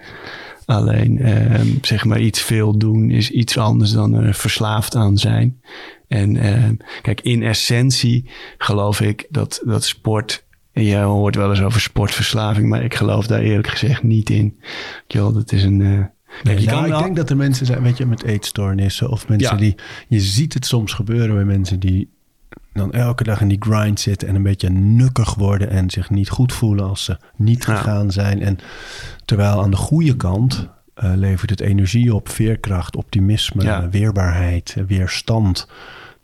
[0.66, 5.62] Alleen, ehm, zeg maar, iets veel doen is iets anders dan er verslaafd aan zijn.
[6.08, 10.46] En ehm, kijk, in essentie geloof ik dat, dat sport.
[10.72, 14.60] en Je hoort wel eens over sportverslaving, maar ik geloof daar eerlijk gezegd niet in.
[15.08, 15.82] Joh, dat is een.
[15.82, 15.88] eh,
[16.44, 19.62] nou, ik wel- denk dat er mensen zijn, weet je, met eetstoornissen of mensen Ja.
[19.62, 19.76] die.
[20.08, 22.10] Je ziet het soms gebeuren bij mensen die
[22.74, 26.30] dan elke dag in die grind zitten en een beetje nukkig worden en zich niet
[26.30, 27.76] goed voelen als ze niet Ja.
[27.76, 28.42] gegaan zijn.
[28.42, 28.58] En
[29.26, 33.90] terwijl aan de goede kant eh, levert het energie op, veerkracht, optimisme, Ja.
[33.90, 35.68] weerbaarheid, eh, weerstand.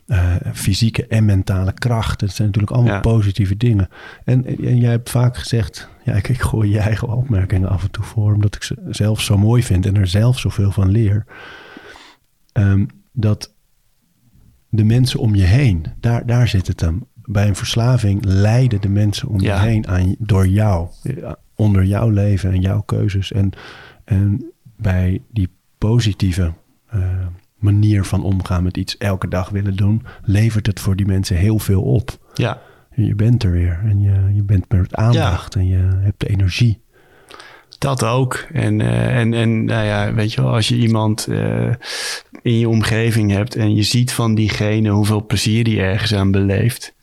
[0.06, 2.20] eh, fysieke en mentale kracht.
[2.20, 3.00] Dat zijn natuurlijk allemaal Ja.
[3.00, 3.88] positieve dingen.
[4.24, 7.90] En, en jij hebt vaak gezegd, ja, ik, ik gooi je eigen opmerkingen af en
[7.90, 11.24] toe voor, omdat ik ze zelf zo mooi vind en er zelf zoveel van leer.
[12.52, 13.54] Ehm, dat
[14.68, 17.06] de mensen om je heen, daar, daar zit het hem.
[17.14, 19.62] Bij een verslaving lijden de mensen om Ja.
[19.62, 20.88] je heen aan, door jou,
[21.54, 23.32] onder jouw leven en jouw keuzes.
[23.32, 23.52] En,
[24.04, 25.48] en bij die
[25.78, 26.52] positieve
[26.86, 27.00] eh,
[27.58, 31.58] manier van omgaan met iets elke dag willen doen, levert het voor die mensen heel
[31.58, 32.18] veel op.
[32.34, 32.60] ja,
[32.94, 36.82] Je bent er weer en je, je bent met aandacht en je hebt de energie.
[37.78, 38.46] Dat ook.
[38.52, 41.70] En, eh, en, en nou ja, weet je wel, als je iemand eh,
[42.42, 46.93] in je omgeving hebt en je ziet van diegene hoeveel plezier die ergens aan beleeft,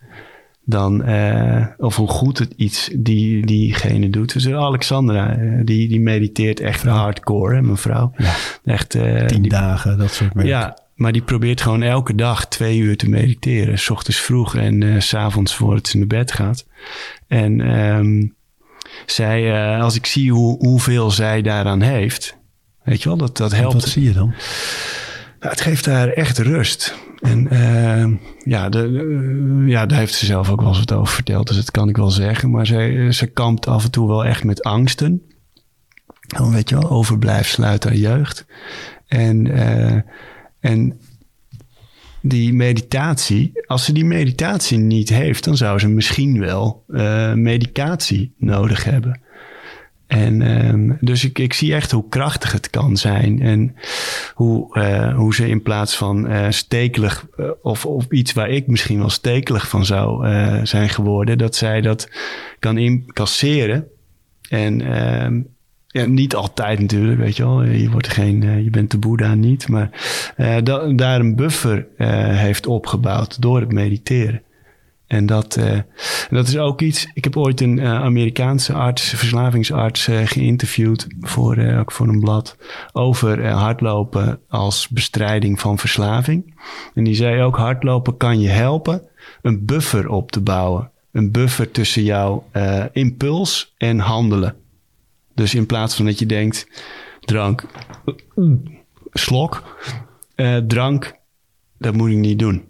[0.65, 4.33] dan, eh, of hoe goed het iets die diegene doet.
[4.33, 8.11] Dus Alexandra, eh, die, die mediteert echt hardcore, hè, mijn vrouw.
[8.17, 8.33] Ja.
[8.65, 10.47] Echt, eh, Tien die- dagen, dat soort werk.
[10.47, 13.79] ja, maar die probeert gewoon elke dag twee uur te mediteren.
[13.79, 16.65] S ochtends vroeg en eh, s s'avonds voordat ze naar bed gaat.
[17.27, 18.27] En ehm,
[19.05, 22.37] zij, eh, als ik zie hoe, hoeveel zij daaraan heeft,
[22.83, 23.73] weet je wel, dat, dat En helpt.
[23.73, 24.27] Wat zie je dan?
[25.39, 26.95] Nou, het geeft haar echt rust.
[27.21, 31.13] En ehm, ja, de, eh, ja, daar heeft ze zelf ook wel eens wat over
[31.13, 32.49] verteld, dus dat kan ik wel zeggen.
[32.49, 35.21] Maar zij, ze kampt af en toe wel echt met angsten.
[36.27, 38.45] Dan weet je wel, overblijfsel uit haar jeugd.
[39.07, 40.01] En, eh,
[40.59, 40.99] en
[42.21, 48.33] die meditatie, als ze die meditatie niet heeft, dan zou ze misschien wel eh, medicatie
[48.37, 49.21] nodig hebben.
[50.11, 53.41] En ehm, dus ik, ik zie echt hoe krachtig het kan zijn.
[53.41, 53.75] En
[54.33, 58.67] hoe, eh, hoe ze in plaats van eh, stekelig, eh, of, of iets waar ik
[58.67, 60.27] misschien wel stekelig van zou
[60.65, 62.09] zijn geworden, dat zij dat
[62.59, 63.87] kan incasseren.
[64.49, 65.41] En, ehm,
[65.87, 67.63] ja, niet altijd natuurlijk, weet je wel.
[67.63, 69.67] Je, wordt geen, je bent de Boeddha niet.
[69.67, 69.89] Maar
[70.63, 71.87] da- daar een buffer
[72.35, 74.41] heeft opgebouwd door het mediteren.
[75.11, 75.79] En dat, eh,
[76.29, 77.07] dat is ook iets.
[77.13, 82.57] Ik heb ooit een eh, Amerikaanse arts, verslavingsarts, eh, geïnterviewd voor, ook voor een blad.
[82.91, 86.59] Over hardlopen als bestrijding van verslaving.
[86.93, 89.03] En die zei ook: hardlopen kan je helpen
[89.41, 90.91] een buffer op te bouwen.
[91.11, 92.45] Een buffer tussen jouw
[92.91, 94.55] impuls en handelen.
[95.35, 96.67] Dus in plaats van dat je denkt:
[97.19, 97.65] drank,
[99.11, 99.77] slok,
[100.67, 101.13] drank,
[101.77, 102.63] dat moet ik niet doen.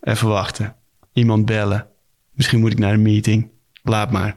[0.00, 0.78] Even wachten.
[1.12, 1.86] Iemand bellen.
[2.32, 3.50] Misschien moet ik naar een meeting.
[3.82, 4.36] Laat maar.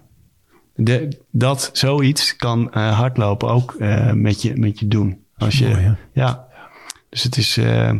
[0.75, 5.25] De, dat, zoiets kan eh, hardlopen ook eh, met, je, met je doen.
[5.37, 6.47] Als je, Mooi, ja.
[7.09, 7.57] Dus het is.
[7.57, 7.91] eh,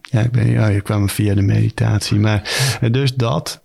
[0.00, 2.18] ja, ik ben, je kwam via de meditatie.
[2.18, 2.42] Maar
[2.90, 3.62] dus dat,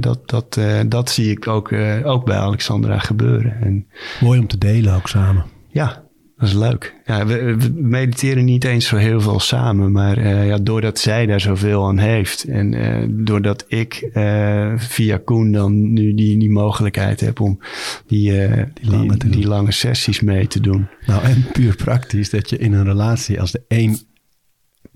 [0.00, 1.72] dat, dat, dat zie ik ook,
[2.04, 3.60] ook bij Alexandra gebeuren.
[3.60, 3.86] En
[4.20, 5.44] Mooi om te delen ook samen.
[5.68, 6.03] ja,
[6.44, 6.94] dat is leuk.
[7.04, 11.26] Ja, we, we mediteren niet eens zo heel veel samen, maar eh, ja, doordat zij
[11.26, 16.50] daar zoveel aan heeft en eh, doordat ik eh, via Koen dan nu die, die
[16.50, 17.58] mogelijkheid heb om
[18.06, 18.32] die,
[18.74, 20.86] die, lange die lange sessies mee te doen.
[21.06, 23.98] Nou, en puur praktisch dat je in een relatie, als de een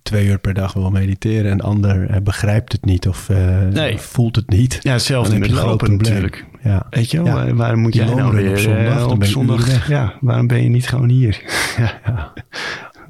[0.02, 3.28] twee uur per dag wil mediteren en de ander begrijpt het niet of
[3.96, 4.78] voelt het niet.
[4.82, 6.44] Ja, hetzelfde met lopen natuurlijk.
[6.62, 6.86] Ja.
[6.90, 7.54] Weet je wel, Ja.
[7.54, 9.88] waarom moet jij nou weer op eh, zondag, dan op je zondag?
[9.88, 11.42] Ja, waarom ben je niet gewoon hier?
[11.78, 12.00] ja.
[12.06, 12.32] Ja.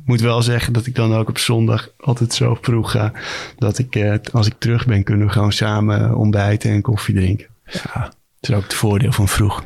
[0.04, 3.12] moet wel zeggen dat ik dan ook op zondag altijd zo vroeg ga.
[3.56, 7.46] Dat ik, eh, als ik terug ben, kunnen we gewoon samen ontbijten en koffie drinken.
[7.64, 8.00] Ja.
[8.40, 9.64] Dat is ook het voordeel van vroeg.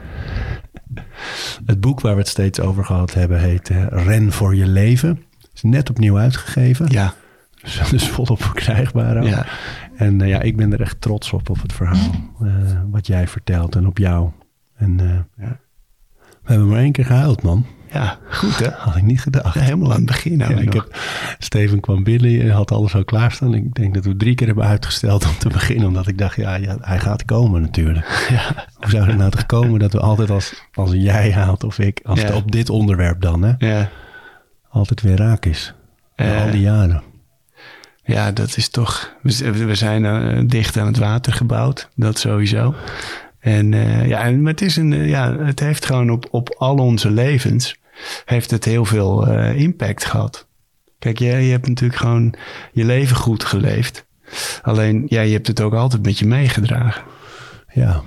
[1.66, 5.22] Het boek waar we het steeds over gehad hebben heet eh, Ren voor je leven.
[5.54, 6.86] Is net opnieuw uitgegeven.
[6.90, 7.14] Ja,
[7.62, 9.24] Dus, dus volop verkrijgbaar ook.
[9.26, 9.46] ja.
[10.02, 12.10] En eh, ja, ik ben er echt trots op, op het verhaal.
[12.42, 12.48] eh,
[12.90, 14.30] wat jij vertelt en op jou.
[14.76, 15.58] En eh, Ja.
[16.42, 17.66] we hebben maar één keer gehuild, man.
[17.92, 18.70] ja goed hè?
[18.70, 19.54] Had ik niet gedacht.
[19.54, 20.38] Ja, helemaal aan het begin.
[20.38, 20.96] Ja, nou ik heb,
[21.38, 23.54] Steven kwam binnen en had alles al klaarstaan.
[23.54, 25.86] Ik denk dat we drie keer hebben uitgesteld om te beginnen.
[25.86, 28.06] Omdat ik dacht, ja, ja hij gaat komen natuurlijk.
[28.30, 31.78] Ja, Hoe zou het nou toch komen dat we altijd als, als jij haalt of
[31.78, 32.00] ik...
[32.04, 33.88] als het op dit onderwerp dan, hè, ja.
[34.68, 35.74] altijd weer raak is.
[36.16, 37.02] Na al die jaren.
[38.12, 39.12] Ja, dat is toch...
[39.22, 41.88] We, zijn eh, dicht aan het water gebouwd.
[41.94, 42.74] Dat sowieso.
[43.38, 46.76] En eh, ja, maar het, is een, eh, ja, het heeft gewoon op, op al
[46.76, 47.76] onze levens...
[48.24, 50.46] heeft het heel veel impact gehad.
[50.98, 52.34] Kijk, je, je hebt natuurlijk gewoon
[52.72, 54.06] je leven goed geleefd.
[54.62, 57.02] Alleen, ja, je hebt het ook altijd met je meegedragen.
[57.72, 58.02] Ja,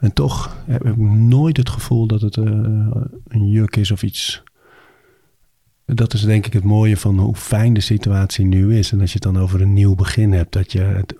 [0.00, 4.42] en toch heb ik nooit het gevoel dat het een juk is of iets.
[5.94, 8.92] Dat is denk ik het mooie van hoe fijn de situatie nu is.
[8.92, 11.14] En als je het dan over een nieuw begin hebt, dat je het,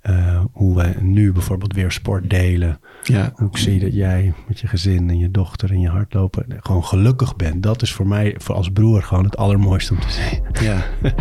[0.00, 2.80] eh, hoe wij nu bijvoorbeeld weer sport delen.
[3.02, 6.46] Ja, Hoe ik zie dat jij met je gezin en je dochter en je hardlopen
[6.60, 7.62] gewoon gelukkig bent.
[7.62, 10.42] Dat is voor mij, voor als broer, gewoon het allermooiste om te zien.
[10.66, 10.82] ja,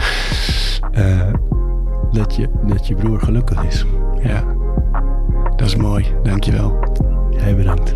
[0.92, 1.34] Eh,
[2.12, 3.86] dat, je, dat je broer gelukkig is.
[4.24, 4.56] ja.
[5.56, 6.80] Dat is mooi, dankjewel.
[7.32, 7.96] Jij bedankt.